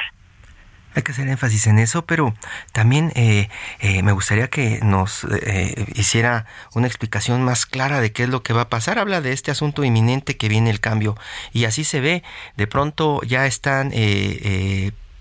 [0.95, 2.35] Hay que hacer énfasis en eso, pero
[2.73, 3.49] también eh,
[3.81, 8.45] eh, me gustaría que nos eh, hiciera una explicación más clara de qué es lo
[8.45, 9.01] que va a pasar.
[9.01, 11.17] Habla de este asunto inminente que viene el cambio
[11.53, 12.23] y así se ve.
[12.57, 13.91] De pronto ya están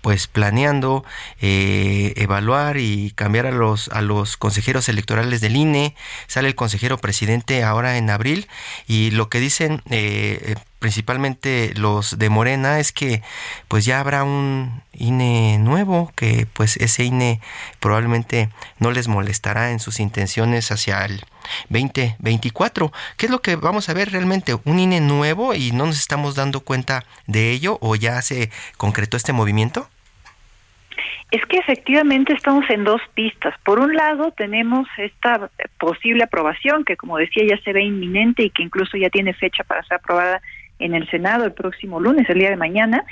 [0.02, 1.04] pues planeando
[1.40, 5.94] eh, evaluar y cambiar a los a los consejeros electorales del INE
[6.26, 8.48] sale el consejero presidente ahora en abril
[8.86, 13.22] y lo que dicen eh, eh, principalmente los de Morena es que
[13.68, 17.40] pues ya habrá un INE nuevo que pues ese INE
[17.80, 21.24] probablemente no les molestará en sus intenciones hacia el
[21.68, 22.92] 2024.
[23.16, 24.58] ¿Qué es lo que vamos a ver realmente?
[24.64, 29.16] ¿Un INE nuevo y no nos estamos dando cuenta de ello o ya se concretó
[29.16, 29.88] este movimiento?
[31.30, 33.54] Es que efectivamente estamos en dos pistas.
[33.64, 38.50] Por un lado, tenemos esta posible aprobación que, como decía, ya se ve inminente y
[38.50, 40.42] que incluso ya tiene fecha para ser aprobada
[40.78, 43.04] en el Senado el próximo lunes, el día de mañana.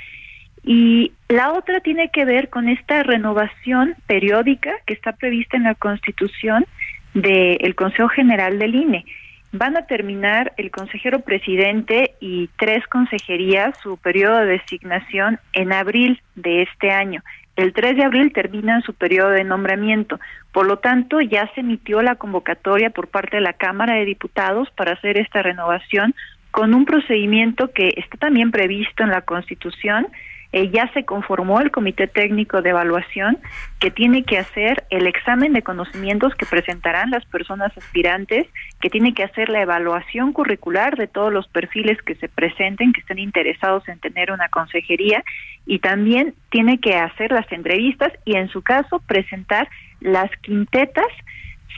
[0.63, 5.75] Y la otra tiene que ver con esta renovación periódica que está prevista en la
[5.75, 6.65] Constitución
[7.13, 9.05] del Consejo General del INE.
[9.53, 16.21] Van a terminar el consejero presidente y tres consejerías su periodo de designación en abril
[16.35, 17.21] de este año.
[17.55, 20.19] El 3 de abril termina su periodo de nombramiento.
[20.51, 24.69] Por lo tanto, ya se emitió la convocatoria por parte de la Cámara de Diputados
[24.71, 26.15] para hacer esta renovación
[26.51, 30.07] con un procedimiento que está también previsto en la Constitución
[30.53, 33.37] eh, ya se conformó el Comité Técnico de Evaluación
[33.79, 38.47] que tiene que hacer el examen de conocimientos que presentarán las personas aspirantes,
[38.81, 43.01] que tiene que hacer la evaluación curricular de todos los perfiles que se presenten, que
[43.01, 45.23] estén interesados en tener una consejería,
[45.65, 51.07] y también tiene que hacer las entrevistas y en su caso presentar las quintetas,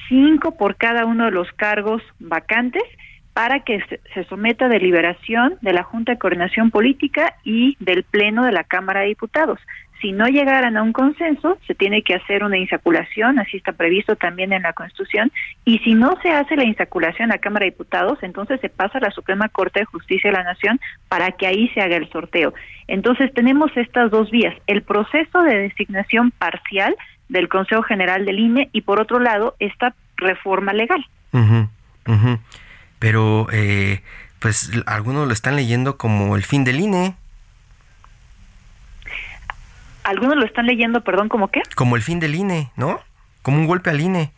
[0.07, 2.83] cinco por cada uno de los cargos vacantes,
[3.33, 8.45] para que se someta a deliberación de la Junta de Coordinación Política y del Pleno
[8.45, 9.59] de la Cámara de Diputados.
[10.01, 14.17] Si no llegaran a un consenso, se tiene que hacer una insaculación, así está previsto
[14.17, 15.31] también en la Constitución,
[15.63, 18.97] y si no se hace la insaculación a la Cámara de Diputados, entonces se pasa
[18.97, 22.09] a la Suprema Corte de Justicia de la Nación para que ahí se haga el
[22.11, 22.53] sorteo.
[22.87, 26.95] Entonces tenemos estas dos vías, el proceso de designación parcial
[27.29, 31.05] del Consejo General del INE y por otro lado esta reforma legal
[33.03, 34.01] pero eh,
[34.39, 37.15] pues algunos lo están leyendo como el fin del INE.
[40.05, 41.63] Algunos lo están leyendo, perdón, ¿como qué?
[41.75, 43.01] Como el fin del INE, ¿no?
[43.41, 44.31] Como un golpe al INE.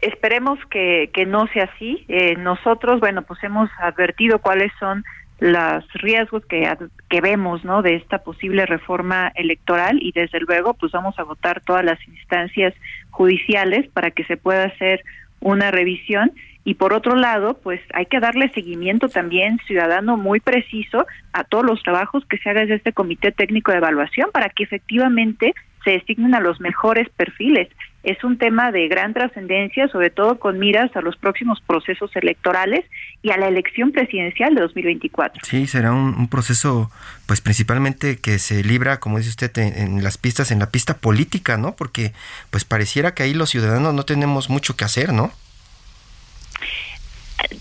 [0.00, 2.06] Esperemos que, que no sea así.
[2.08, 5.04] Eh, nosotros, bueno, pues hemos advertido cuáles son
[5.38, 6.66] los riesgos que,
[7.10, 7.82] que vemos ¿no?
[7.82, 12.72] de esta posible reforma electoral y desde luego pues vamos a votar todas las instancias
[13.10, 15.04] judiciales para que se pueda hacer
[15.40, 16.32] una revisión
[16.64, 21.64] y por otro lado, pues hay que darle seguimiento también ciudadano muy preciso a todos
[21.64, 25.90] los trabajos que se hagan desde este Comité Técnico de Evaluación para que efectivamente se
[25.90, 27.68] designen a los mejores perfiles.
[28.04, 32.84] Es un tema de gran trascendencia, sobre todo con miras a los próximos procesos electorales
[33.22, 35.42] y a la elección presidencial de 2024.
[35.44, 36.90] Sí, será un, proceso,
[37.26, 40.98] pues principalmente que se libra, como dice usted, en, en, las pistas, en la pista
[40.98, 41.74] política, ¿no?
[41.74, 42.12] Porque
[42.50, 45.32] pues pareciera que ahí los ciudadanos no tenemos mucho que hacer, ¿no?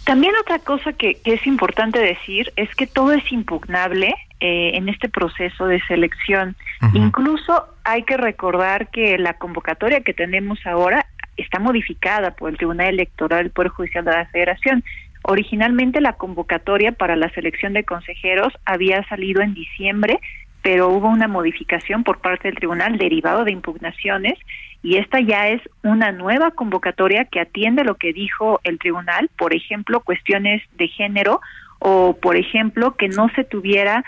[0.05, 5.09] También otra cosa que, es importante decir es que todo es impugnable eh, en este
[5.09, 6.55] proceso de selección.
[6.93, 11.05] Incluso hay que recordar que la convocatoria que tenemos ahora
[11.37, 14.83] está modificada por el Tribunal Electoral del Poder Judicial de la Federación.
[15.23, 20.19] Originalmente la convocatoria para la selección de consejeros había salido en diciembre,
[20.61, 24.37] pero hubo una modificación por parte del tribunal derivado de impugnaciones
[24.83, 29.55] y esta ya es una nueva convocatoria que atiende lo que dijo el tribunal, por
[29.55, 31.41] ejemplo, cuestiones de género
[31.79, 34.03] o, por ejemplo, que no se tuviera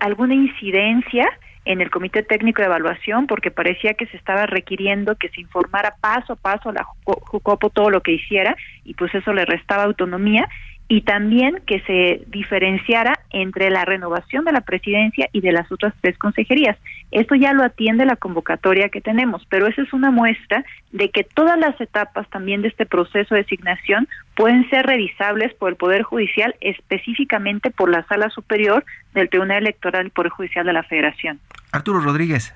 [0.00, 1.28] alguna incidencia
[1.64, 5.96] en el Comité Técnico de Evaluación porque parecía que se estaba requiriendo que se informara
[6.00, 10.48] paso a paso la Jucopo todo lo que hiciera y pues eso le restaba autonomía
[10.90, 15.92] y también que se diferenciara entre la renovación de la presidencia y de las otras
[16.00, 16.78] tres consejerías.
[17.10, 21.24] Esto ya lo atiende la convocatoria que tenemos, pero esa es una muestra de que
[21.24, 26.02] todas las etapas también de este proceso de designación pueden ser revisables por el Poder
[26.02, 31.38] Judicial, específicamente por la Sala Superior del Tribunal Electoral y Poder Judicial de la Federación.
[31.70, 32.54] Arturo Rodríguez.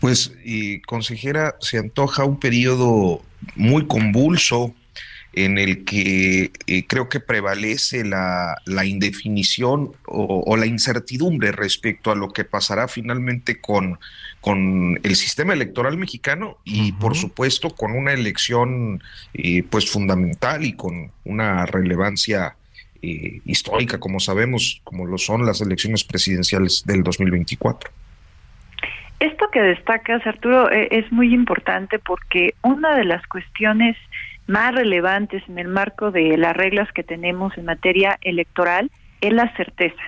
[0.00, 3.22] Pues, y consejera, se antoja un periodo
[3.56, 4.74] muy convulso
[5.32, 12.30] en el que eh, creo que prevalece la, indefinición o, la incertidumbre respecto a lo
[12.30, 13.98] que pasará finalmente con,
[14.40, 19.02] con el sistema electoral mexicano y por supuesto con una elección
[19.34, 22.56] eh, pues fundamental y con una relevancia
[23.02, 27.90] eh, histórica como sabemos como lo son las elecciones presidenciales del 2024.
[29.20, 33.96] Esto que destacas, Arturo, es muy importante porque una de las cuestiones
[34.48, 39.54] más relevantes en el marco de las reglas que tenemos en materia electoral es la
[39.56, 40.02] certeza.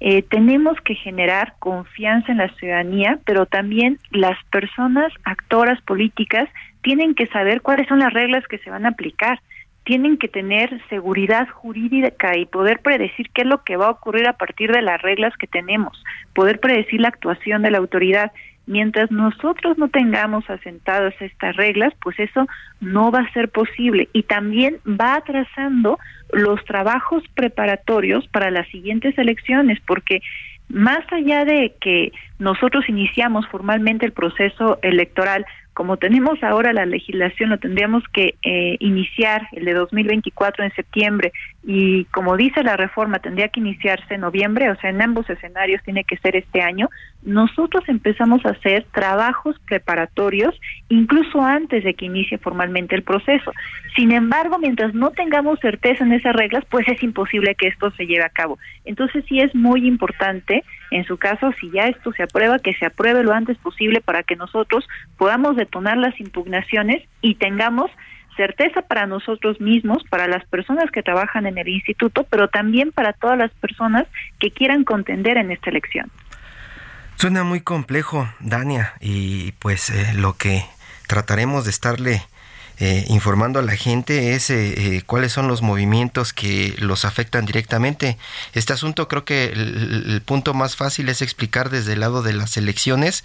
[0.00, 6.48] Eh, tenemos que generar confianza en la ciudadanía, pero también las personas, actoras políticas,
[6.82, 9.40] tienen que saber cuáles son las reglas que se van a aplicar.
[9.84, 14.26] Tienen que tener seguridad jurídica y poder predecir qué es lo que va a ocurrir
[14.26, 16.02] a partir de las reglas que tenemos,
[16.34, 18.32] poder predecir la actuación de la autoridad.
[18.70, 22.46] Mientras nosotros no tengamos asentadas estas reglas, pues eso
[22.80, 24.08] no va a ser posible.
[24.12, 25.98] Y también va atrasando
[26.32, 30.22] los trabajos preparatorios para las siguientes elecciones, porque
[30.68, 35.44] más allá de que nosotros iniciamos formalmente el proceso electoral
[35.80, 41.32] como tenemos ahora la legislación, lo tendríamos que eh, iniciar el de 2024 en septiembre
[41.62, 45.82] y como dice la reforma, tendría que iniciarse en noviembre, o sea, en ambos escenarios
[45.84, 46.88] tiene que ser este año.
[47.22, 53.52] Nosotros empezamos a hacer trabajos preparatorios incluso antes de que inicie formalmente el proceso.
[53.94, 58.06] Sin embargo, mientras no tengamos certeza en esas reglas, pues es imposible que esto se
[58.06, 58.58] lleve a cabo.
[58.86, 62.86] Entonces sí es muy importante, en su caso, si ya esto se aprueba, que se
[62.86, 67.90] apruebe lo antes posible para que nosotros podamos detonar las impugnaciones y tengamos
[68.40, 73.12] certeza para nosotros mismos, para las personas que trabajan en el instituto, pero también para
[73.12, 74.06] todas las personas
[74.38, 76.10] que quieran contender en esta elección.
[77.16, 80.64] Suena muy complejo, Dania, y pues eh, lo que
[81.06, 82.22] trataremos de estarle
[82.80, 87.44] eh, informando a la gente es eh, eh, cuáles son los movimientos que los afectan
[87.44, 88.16] directamente.
[88.54, 92.56] Este asunto creo que el, punto más fácil es explicar desde el lado de las
[92.56, 93.24] elecciones,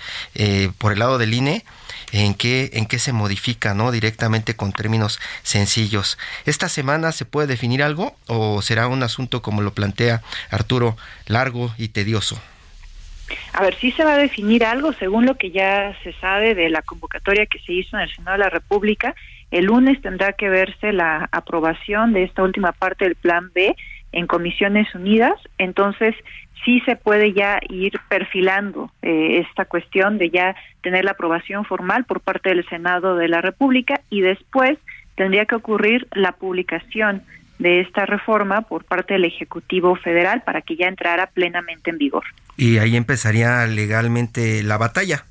[0.78, 1.64] por el lado del INE,
[2.12, 3.92] en qué, en qué se modifica, ¿no?
[3.92, 6.18] Directamente con términos sencillos.
[6.46, 11.74] ¿Esta semana se puede definir algo o será un asunto, como lo plantea Arturo, largo
[11.78, 12.42] y tedioso?
[13.54, 16.70] A ver, sí se va a definir algo según lo que ya se sabe de
[16.70, 19.16] la convocatoria que se hizo en el Senado de la República
[19.52, 23.76] el lunes tendrá que verse la aprobación de esta última parte del Plan B
[24.12, 25.36] en Comisiones Unidas.
[25.58, 26.16] Entonces,
[26.64, 32.06] sí se puede ya ir perfilando eh, esta cuestión de ya tener la aprobación formal
[32.06, 34.78] por parte del Senado de la República y después
[35.16, 37.24] tendría que ocurrir la publicación
[37.60, 42.24] de esta reforma por parte del Ejecutivo Federal para que ya entrara plenamente en vigor.
[42.58, 45.26] Y ahí empezaría legalmente la batalla.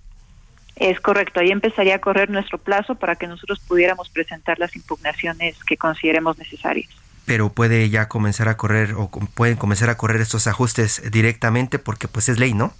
[0.77, 5.57] Es correcto, ahí empezaría a correr nuestro plazo para que nosotros pudiéramos presentar las impugnaciones
[5.65, 6.91] que consideremos necesarias.
[7.27, 12.07] pero puede ya comenzar a correr o pueden comenzar a correr estos ajustes directamente porque
[12.07, 12.75] pues es ley, ¿no?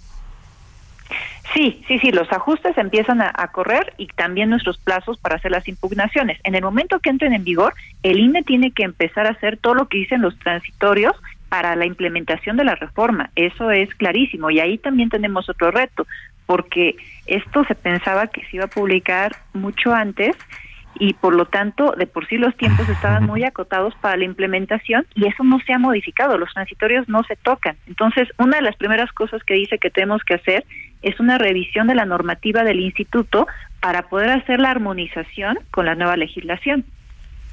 [1.55, 5.67] Sí, sí, sí, los ajustes empiezan a, correr y también nuestros plazos para hacer las
[5.69, 6.37] impugnaciones.
[6.43, 7.73] En el momento que entren en vigor,
[8.03, 11.13] el INE tiene que empezar a hacer todo lo que dicen los transitorios
[11.47, 13.29] para la implementación de la reforma.
[13.35, 16.05] Eso es clarísimo y ahí también tenemos otro reto,
[16.45, 20.35] porque esto se pensaba que se iba a publicar mucho antes
[20.97, 25.05] y por lo tanto de por sí los tiempos estaban muy acotados para la implementación
[25.13, 27.75] y eso no se ha modificado, los transitorios no se tocan.
[27.87, 30.65] Entonces, una de las primeras cosas que dice que tenemos que hacer
[31.01, 33.47] es una revisión de la normativa del instituto
[33.79, 36.85] para poder hacer la armonización con la nueva legislación.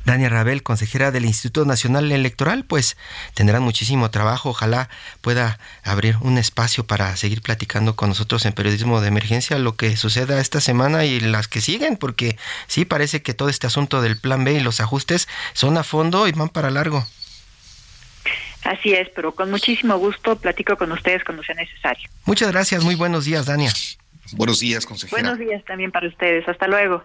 [0.04, 2.96] Dania Rabel, consejera del Instituto Nacional Electoral, pues
[3.34, 4.50] tendrán muchísimo trabajo.
[4.50, 4.88] Ojalá
[5.20, 9.96] pueda abrir un espacio para seguir platicando con nosotros en periodismo de emergencia lo que
[9.96, 12.36] suceda esta semana y las que siguen, porque
[12.66, 16.26] sí parece que todo este asunto del plan B y los ajustes son a fondo
[16.26, 17.06] y van para largo.
[18.64, 22.08] Así es, pero con muchísimo gusto platico con ustedes cuando sea necesario.
[22.24, 23.72] Muchas gracias, muy buenos días, Dania.
[24.32, 25.20] Buenos días, consejera.
[25.20, 26.48] Buenos días también para ustedes.
[26.48, 27.04] Hasta luego.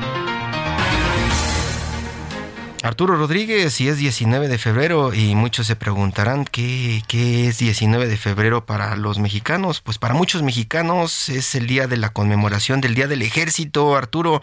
[2.83, 8.07] Arturo Rodríguez, y es 19 de febrero, y muchos se preguntarán ¿qué, qué, es 19
[8.07, 9.81] de febrero para los mexicanos.
[9.81, 14.41] Pues para muchos mexicanos es el día de la conmemoración del Día del Ejército, Arturo.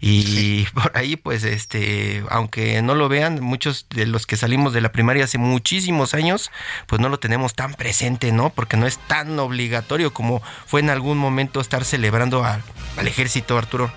[0.00, 4.82] Y por ahí, pues, este, aunque no lo vean, muchos de los que salimos de
[4.82, 6.52] la primaria hace muchísimos años,
[6.86, 8.50] pues no lo tenemos tan presente, ¿no?
[8.50, 12.62] Porque no es tan obligatorio como fue en algún momento estar celebrando al,
[12.96, 13.90] al ejército, Arturo.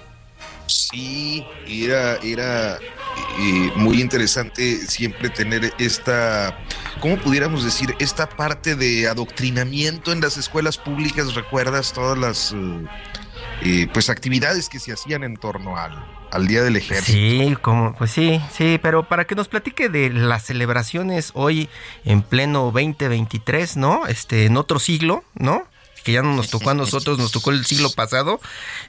[0.67, 2.79] Sí, era, era
[3.75, 6.57] muy interesante siempre tener esta,
[6.99, 7.95] ¿cómo pudiéramos decir?
[7.99, 11.33] Esta parte de adoctrinamiento en las escuelas públicas.
[11.35, 12.85] ¿Recuerdas todas las eh,
[13.63, 17.11] eh, pues actividades que se hacían en torno al, al Día del Ejército?
[17.11, 21.69] Sí, como, pues sí, sí, pero para que nos platique de las celebraciones hoy
[22.05, 24.07] en pleno 2023, ¿no?
[24.07, 25.63] Este, en otro siglo, ¿no?
[26.03, 28.39] Que ya no nos tocó a nosotros, nos tocó el siglo pasado.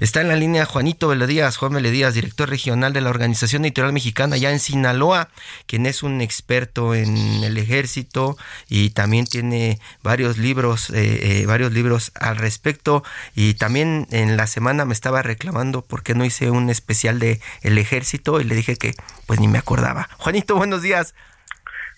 [0.00, 4.36] Está en la línea Juanito Veledías, Juan Veledías, director regional de la Organización Editorial Mexicana
[4.36, 5.28] ya en Sinaloa,
[5.66, 8.36] quien es un experto en el ejército
[8.68, 13.04] y también tiene varios libros, eh, eh, varios libros al respecto.
[13.34, 17.40] Y también en la semana me estaba reclamando por qué no hice un especial de
[17.62, 18.94] el ejército y le dije que
[19.26, 20.08] pues ni me acordaba.
[20.18, 21.14] Juanito, buenos días.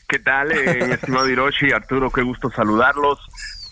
[0.08, 1.72] ¿Qué tal, eh, mi estimado Hiroshi?
[1.72, 3.18] Arturo, qué gusto saludarlos.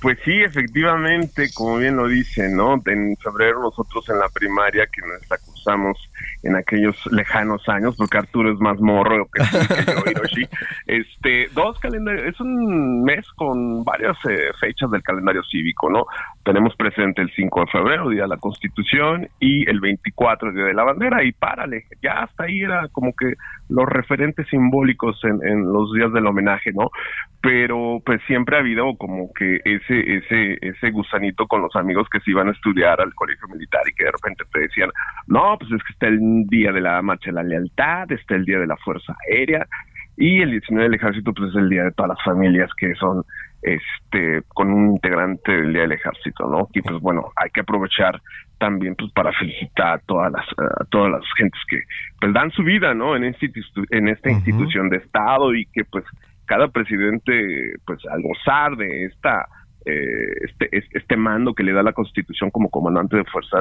[0.04, 2.74] Pues sí, efectivamente, como bien lo dicen, ¿no?
[2.74, 5.96] En febrero nosotros en la primaria que nos acusamos
[6.42, 10.46] en aquellos lejanos años, porque Arturo es más morro que, yo, Hiroshi,
[10.86, 16.04] este, dos calendarios, es un mes con varias eh, fechas del calendario cívico, ¿no?
[16.44, 20.74] Tenemos presente el 5 de febrero, Día de la Constitución, y el 24, Día de
[20.74, 23.32] la Bandera, y párale, ya hasta ahí era como que
[23.70, 26.90] los referentes simbólicos en, en los días del homenaje, ¿no?
[27.40, 32.20] Pero pues siempre ha habido como que ese, ese, ese gusanito con los amigos que
[32.20, 34.90] se iban a estudiar al colegio militar y que de repente te decían,
[35.26, 38.44] no, pues es que está el día de la marcha de la lealtad, está el
[38.44, 39.66] día de la fuerza aérea
[40.16, 43.24] y el 19 del ejército pues es el día de todas las familias que son
[43.62, 46.68] este con un integrante del día del ejército, ¿no?
[46.72, 48.20] Y pues bueno, hay que aprovechar
[48.58, 51.82] también pues para felicitar a todas las a todas las gentes que
[52.20, 53.16] pues dan su vida, ¿no?
[53.16, 56.04] En en esta institución de estado y que pues
[56.46, 59.48] cada presidente pues al gozar de esta
[59.84, 63.58] eh, este, este mando que le da la Constitución como comandante de fuerza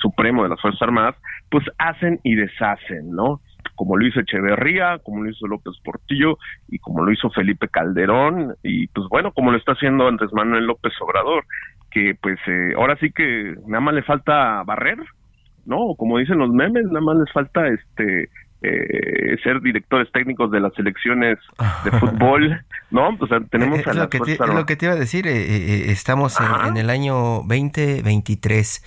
[0.00, 1.16] supremo de las Fuerzas Armadas,
[1.50, 3.40] pues hacen y deshacen, ¿no?
[3.76, 6.36] Como lo hizo Echeverría, como lo hizo López Portillo
[6.68, 10.66] y como lo hizo Felipe Calderón y pues bueno, como lo está haciendo Andrés Manuel
[10.66, 11.44] López Obrador,
[11.90, 14.98] que pues eh, ahora sí que nada más le falta barrer,
[15.64, 15.94] ¿no?
[15.96, 18.28] Como dicen los memes, nada más les falta este
[18.64, 21.38] eh, ser directores técnicos de las selecciones
[21.84, 23.16] de fútbol, ¿no?
[23.18, 25.84] O sea, tenemos es, lo que te, lo que te iba a decir, eh, eh,
[25.90, 28.84] estamos en, el año 2023.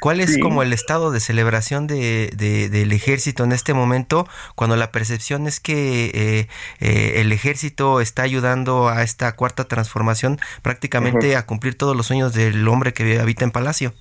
[0.00, 2.30] ¿Cuál es como el estado de celebración de,
[2.70, 6.48] del ejército en este momento, cuando la percepción es que
[6.80, 12.66] el ejército está ayudando a esta cuarta transformación prácticamente a cumplir todos los sueños del
[12.68, 13.92] hombre que habita en Palacio?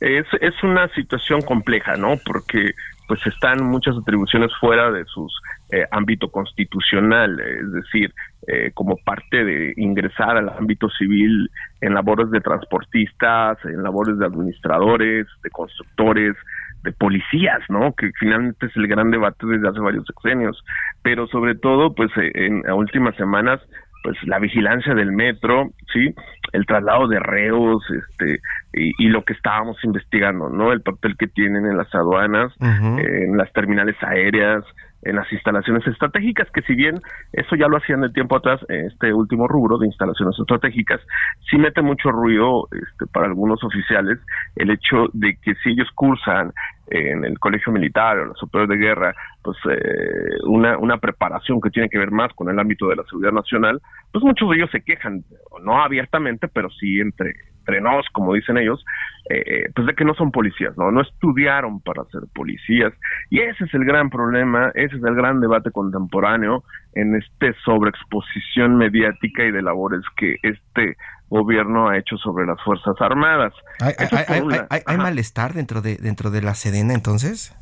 [0.00, 2.16] Es, es una situación compleja, ¿no?
[2.24, 2.72] Porque
[3.08, 5.26] pues están muchas atribuciones fuera de su
[5.72, 8.14] eh, ámbito constitucional, es decir,
[8.46, 11.50] eh, como parte de ingresar al ámbito civil
[11.80, 16.36] en labores de transportistas, en labores de administradores, de constructores,
[16.84, 17.94] de policías, ¿no?
[17.94, 20.62] Que finalmente es el gran debate desde hace varios sexenios,
[21.02, 23.60] pero sobre todo, pues eh, en últimas semanas
[24.08, 26.14] pues la vigilancia del metro, sí,
[26.54, 28.40] el traslado de reos, este,
[28.72, 30.72] y, lo que estábamos investigando, ¿no?
[30.72, 34.64] El papel que tienen en las aduanas, en las terminales aéreas,
[35.02, 37.00] en las instalaciones estratégicas, que si bien
[37.32, 41.00] eso ya lo hacían de tiempo atrás, este último rubro de instalaciones estratégicas,
[41.48, 44.18] sí mete mucho ruido este, para algunos oficiales
[44.56, 46.52] el hecho de que si ellos cursan
[46.90, 51.60] en el colegio militar o en los superiores de guerra, pues eh, una, una preparación
[51.60, 53.80] que tiene que ver más con el ámbito de la seguridad nacional,
[54.10, 55.22] pues muchos de ellos se quejan,
[55.62, 57.34] no abiertamente, pero sí entre,
[57.68, 58.84] entre nos, como dicen ellos,
[59.28, 60.90] eh, pues de que no son policías, ¿no?
[60.90, 62.92] No estudiaron para ser policías.
[63.30, 66.64] Y ese es el gran problema, ese es el gran debate contemporáneo
[66.94, 70.96] en este sobreexposición mediática y de labores que este
[71.28, 73.52] gobierno ha hecho sobre las Fuerzas Armadas.
[73.80, 77.54] ¿Hay, malestar dentro de, dentro de la Sedena entonces?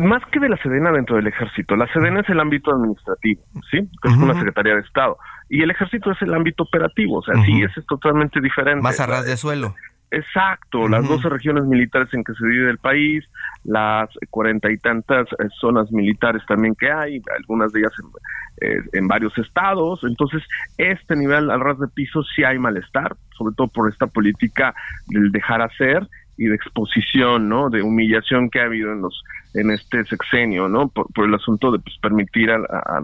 [0.00, 1.74] Más que de la Sedena dentro del ejército.
[1.74, 3.88] La Sedena es el ámbito administrativo, ¿sí?
[4.02, 5.16] Que es una Secretaría de Estado.
[5.52, 8.80] Y el ejército es el ámbito operativo, o sea, sí, es totalmente diferente.
[8.80, 9.74] Más a ras de suelo.
[10.10, 13.22] Exacto, las 12 regiones militares en que se divide el país,
[13.62, 18.82] las cuarenta y tantas eh, zonas militares también que hay, algunas de ellas en, eh,
[18.94, 20.00] en, varios estados.
[20.04, 20.42] Entonces,
[20.78, 24.74] este nivel al ras de piso sí hay malestar, sobre todo por esta política
[25.08, 27.68] del dejar hacer y de exposición, ¿no?
[27.68, 29.22] De humillación que ha habido en los
[29.52, 30.88] en este sexenio, ¿no?
[30.88, 33.00] Por, el asunto de pues, permitir a, a,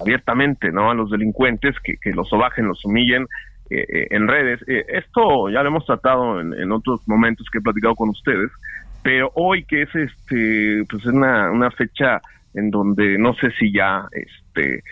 [0.00, 0.90] abiertamente, ¿no?
[0.90, 3.26] A los delincuentes que, que los sobajen, los humillen
[3.70, 4.60] eh, eh, en redes.
[4.66, 8.50] Eh, esto ya lo hemos tratado en, otros momentos que he platicado con ustedes,
[9.02, 12.18] pero hoy que es este, pues es una, fecha
[12.54, 14.82] en donde no sé si ya este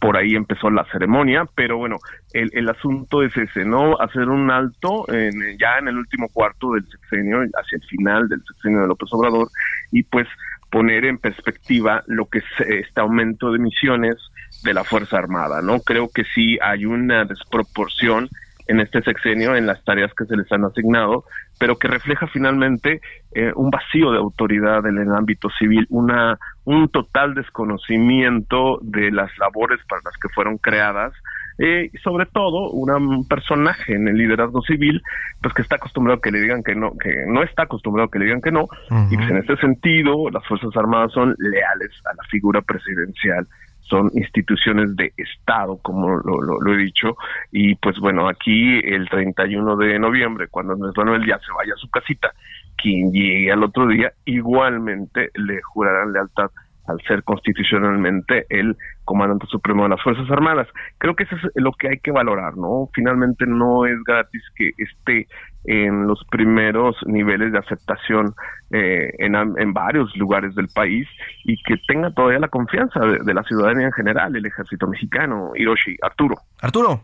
[0.00, 1.96] por ahí empezó la ceremonia, pero bueno,
[2.32, 4.00] el, el asunto es ese, ¿no?
[4.00, 8.40] Hacer un alto en, ya en el último cuarto del sexenio, hacia el final del
[8.44, 9.48] sexenio de López Obrador,
[9.90, 10.28] y pues
[10.70, 14.16] poner en perspectiva lo que es este aumento de emisiones
[14.62, 15.80] de la Fuerza Armada, ¿no?
[15.80, 18.28] Creo que sí hay una desproporción
[18.66, 21.24] en este sexenio en las tareas que se les han asignado,
[21.58, 23.00] pero que refleja finalmente
[23.34, 29.36] eh, un vacío de autoridad en el ámbito civil, una un total desconocimiento de las
[29.38, 31.12] labores para las que fueron creadas
[31.60, 35.02] eh, y sobre todo un personaje en el liderazgo civil
[35.42, 38.10] pues que está acostumbrado a que le digan que no que no está acostumbrado a
[38.10, 38.66] que le digan que no.
[39.10, 43.46] Y pues en este sentido las fuerzas armadas son leales a la figura presidencial
[43.90, 47.16] son instituciones de Estado, como lo, he dicho,
[47.50, 51.76] y pues bueno, aquí el 31 de noviembre, cuando Andrés Manuel ya se vaya a
[51.76, 52.32] su casita,
[52.76, 56.50] quien llegue al otro día, igualmente le jurarán lealtad
[56.90, 60.68] al ser constitucionalmente el comandante supremo de las Fuerzas Armadas.
[60.98, 62.88] Creo que eso es lo que hay que valorar, ¿no?
[62.94, 65.26] Finalmente no es gratis que esté
[65.64, 68.34] en los primeros niveles de aceptación
[68.70, 71.06] eh, en, en, varios lugares del país
[71.44, 75.52] y que tenga todavía la confianza de, de la ciudadanía en general, el ejército mexicano.
[75.54, 76.36] Hiroshi, Arturo.
[76.62, 77.02] Arturo.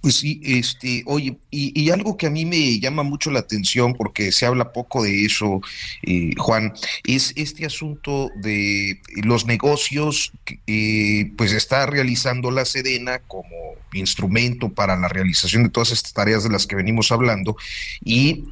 [0.00, 4.32] Pues sí, este, oye, y, algo que a mí me llama mucho la atención, porque
[4.32, 5.60] se habla poco de eso,
[6.02, 6.72] eh, Juan,
[7.04, 14.68] es este asunto de los negocios que eh, pues está realizando la Sedena como instrumento
[14.68, 17.56] para la realización de todas estas tareas de las que venimos hablando,
[18.02, 18.44] y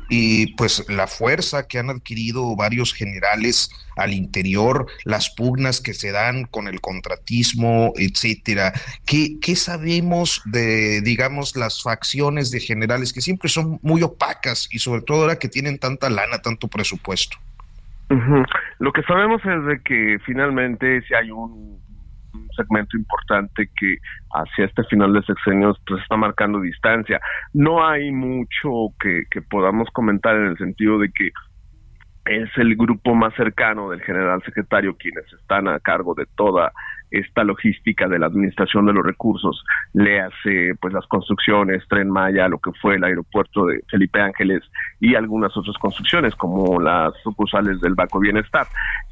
[0.57, 6.45] pues la fuerza que han adquirido varios generales al interior, las pugnas que se dan
[6.45, 8.73] con el contratismo, etcétera.
[9.07, 14.79] ¿Qué, qué sabemos de, digamos, las facciones de generales que siempre son muy opacas y
[14.79, 17.37] sobre todo ahora que tienen tanta lana, tanto presupuesto?
[18.79, 21.79] Lo que sabemos es de que finalmente si hay un
[22.57, 23.99] segmento importante que
[24.33, 27.21] hacia este final de sexenios pues está marcando distancia.
[27.53, 31.31] No hay mucho que, que podamos comentar en el sentido de que
[32.29, 36.73] es el grupo más cercano del general secretario quienes están a cargo de toda
[37.11, 39.65] esta logística de la administración de los recursos,
[39.95, 44.63] le hace pues las construcciones, Tren Maya, lo que fue el aeropuerto de Felipe Ángeles
[45.01, 48.67] y algunas otras construcciones como las sucursales del Banco Bienestar.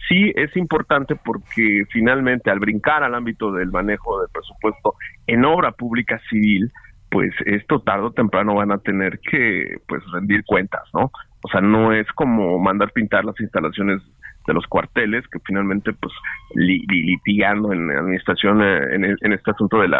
[0.08, 4.94] Sí es importante porque finalmente al brincar al ámbito del manejo del presupuesto
[5.26, 6.70] en obra pública civil,
[7.10, 11.10] pues esto tarde o temprano van a tener que pues rendir cuentas, ¿no?
[11.46, 14.02] O sea, no es como mandar pintar las instalaciones
[14.48, 16.12] de los cuarteles, que finalmente, pues,
[16.56, 19.94] litigando en la administración, eh, en, este asunto del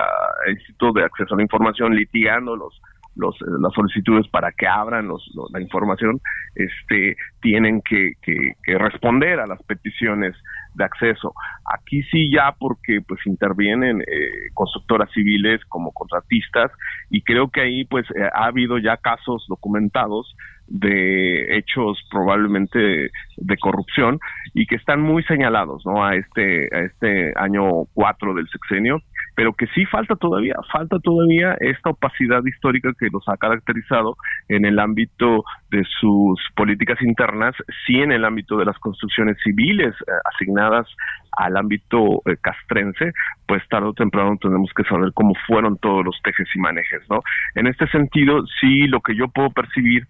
[0.51, 2.81] Instituto de Acceso a la Información, litigando los,
[3.15, 6.21] los, las solicitudes para que abran los, la información,
[6.57, 10.35] este, tienen que, que, responder a las peticiones
[10.75, 11.33] de acceso.
[11.73, 16.73] Aquí sí ya porque pues intervienen eh, constructoras civiles como contratistas
[17.09, 20.35] y creo que ahí pues eh, ha habido ya casos documentados
[20.69, 24.19] de hechos probablemente de corrupción
[24.55, 26.05] y que están muy señalados ¿no?
[26.05, 29.01] a este a este año 4 del sexenio
[29.37, 34.17] pero que sí falta todavía, falta todavía esta opacidad histórica que los ha caracterizado
[34.49, 37.55] en el ámbito de sus políticas internas,
[37.87, 40.89] sí en el ámbito de las construcciones civiles eh, asignadas
[41.33, 43.13] al ámbito eh, castrense,
[43.47, 47.21] pues tarde o temprano tenemos que saber cómo fueron todos los tejes y manejes, ¿no?
[47.55, 50.05] En este sentido, sí, lo que yo puedo percibir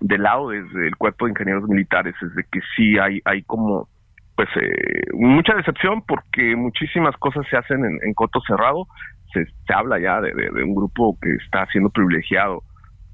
[0.00, 3.88] del lado desde el cuerpo de ingenieros militares es de que sí hay, hay como
[4.36, 8.86] pues eh, mucha decepción porque muchísimas cosas se hacen en, coto cerrado.
[9.32, 10.32] Se, habla ya de,
[10.62, 12.62] un grupo que está siendo privilegiado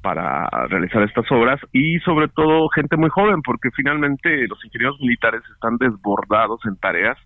[0.03, 5.43] para realizar estas obras y sobre todo gente muy joven porque finalmente los ingenieros militares
[5.55, 7.17] están desbordados en tareas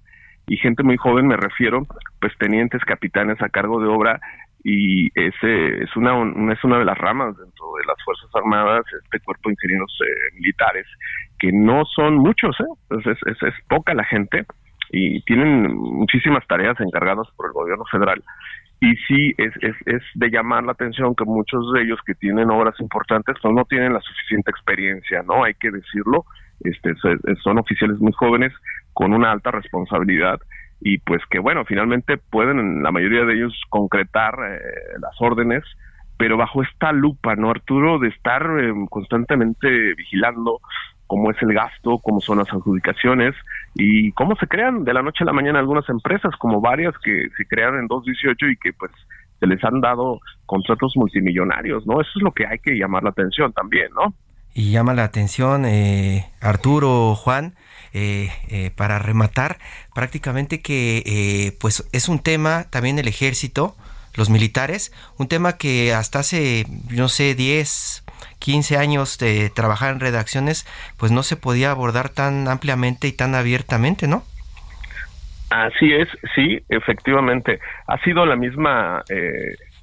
[0.47, 1.87] y gente muy joven me refiero
[2.21, 4.21] pues tenientes capitanes a cargo de obra
[4.69, 6.11] y ese es una,
[6.53, 10.35] es una de las ramas dentro de las Fuerzas Armadas, este cuerpo de ingenieros eh,
[10.35, 10.85] militares,
[11.39, 12.65] que no son muchos, ¿eh?
[12.89, 14.45] Pues es, es, poca la gente
[14.91, 18.21] y tienen muchísimas tareas encargadas por el gobierno federal.
[18.81, 22.51] Y sí, es, es, es de llamar la atención que muchos de ellos que tienen
[22.51, 25.45] obras importantes pues no tienen la suficiente experiencia, ¿no?
[25.45, 26.25] Hay que decirlo,
[26.65, 26.93] este,
[27.45, 28.53] son oficiales muy jóvenes
[28.95, 30.41] con una alta responsabilidad
[30.81, 34.61] y pues que bueno, finalmente pueden la mayoría de ellos concretar eh,
[35.01, 35.65] las órdenes,
[36.19, 37.99] pero bajo esta lupa, ¿no, Arturo?
[37.99, 40.61] De estar eh, constantemente vigilando
[41.07, 43.35] cómo es el gasto, cómo son las adjudicaciones
[43.75, 47.29] y cómo se crean de la noche a la mañana algunas empresas, como varias que
[47.37, 48.91] se crean en 2018 y que pues
[49.39, 52.01] se les han dado contratos multimillonarios, ¿no?
[52.01, 54.15] Eso es lo que hay que llamar la atención también, ¿no?
[54.55, 57.55] Y llama la atención, eh, Arturo, Juan,
[57.99, 59.57] eh, eh, para rematar,
[59.95, 63.75] prácticamente que eh, pues es un tema también el ejército,
[64.15, 68.05] los militares, un tema que hasta hace, no sé, 10,
[68.39, 70.67] 15 años de trabajar en redacciones,
[70.99, 74.25] pues no se podía abordar tan ampliamente y tan abiertamente, ¿no?
[75.49, 77.61] Así es, sí, efectivamente.
[77.87, 79.05] Ha sido la misma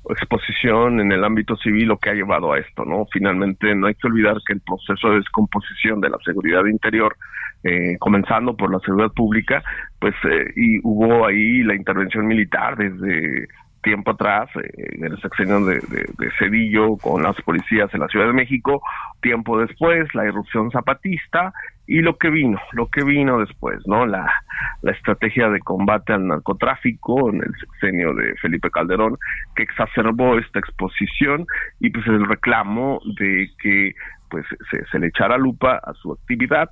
[0.09, 3.05] exposición en el ámbito civil lo que ha llevado a esto, ¿no?
[3.11, 7.15] Finalmente no hay que olvidar que el proceso de descomposición de la seguridad interior
[7.63, 9.63] eh, comenzando por la seguridad pública,
[9.99, 13.47] pues eh, y hubo ahí la intervención militar desde
[13.83, 18.27] tiempo atrás, eh, en el sexenio de, de, Cedillo con las policías en la Ciudad
[18.27, 18.81] de México,
[19.21, 21.53] tiempo después la irrupción zapatista
[21.85, 24.05] y lo que vino, lo que vino después, ¿no?
[24.05, 24.31] La,
[24.81, 29.17] la estrategia de combate al narcotráfico en el sexenio de Felipe Calderón,
[29.55, 31.45] que exacerbó esta exposición
[31.79, 33.93] y pues el reclamo de que
[34.29, 36.69] pues se, se le echara lupa a su actividad,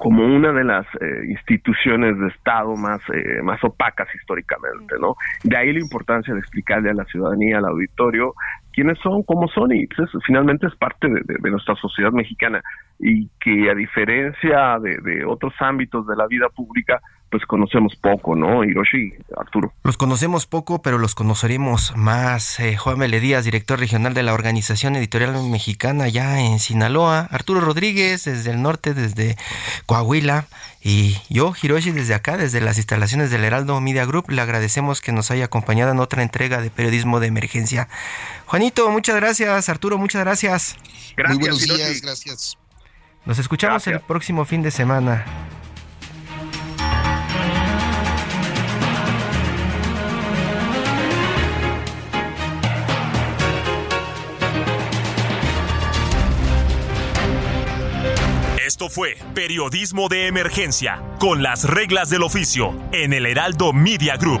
[0.00, 5.14] como una de las eh, instituciones de Estado más, eh, más opacas históricamente, ¿no?
[5.44, 8.32] De ahí la importancia de explicarle a la ciudadanía, al auditorio,
[8.72, 12.62] quiénes son, cómo son, y pues, finalmente es parte de, nuestra sociedad mexicana,
[13.00, 18.64] y que a diferencia de otros ámbitos de la vida pública, pues conocemos poco, ¿no?
[18.64, 19.72] Hiroshi, Arturo.
[19.84, 22.58] Los conocemos poco, pero los conoceremos más.
[22.58, 27.28] Eh, Juan Mele Díaz, director regional de la Organización Editorial Mexicana, ya en Sinaloa.
[27.30, 29.36] Arturo Rodríguez, desde el norte, desde
[29.86, 30.46] Coahuila.
[30.82, 35.12] Y yo, Hiroshi, desde acá, desde las instalaciones del Heraldo Media Group, le agradecemos que
[35.12, 37.88] nos haya acompañado en otra entrega de periodismo de emergencia.
[38.46, 39.68] Juanito, muchas gracias.
[39.68, 40.76] Arturo, muchas gracias.
[41.16, 42.59] Gracias, Muy buenos días, gracias.
[43.24, 45.24] Nos escuchamos el próximo fin de semana.
[58.66, 64.40] Esto fue Periodismo de Emergencia, con las reglas del oficio, en el Heraldo Media Group.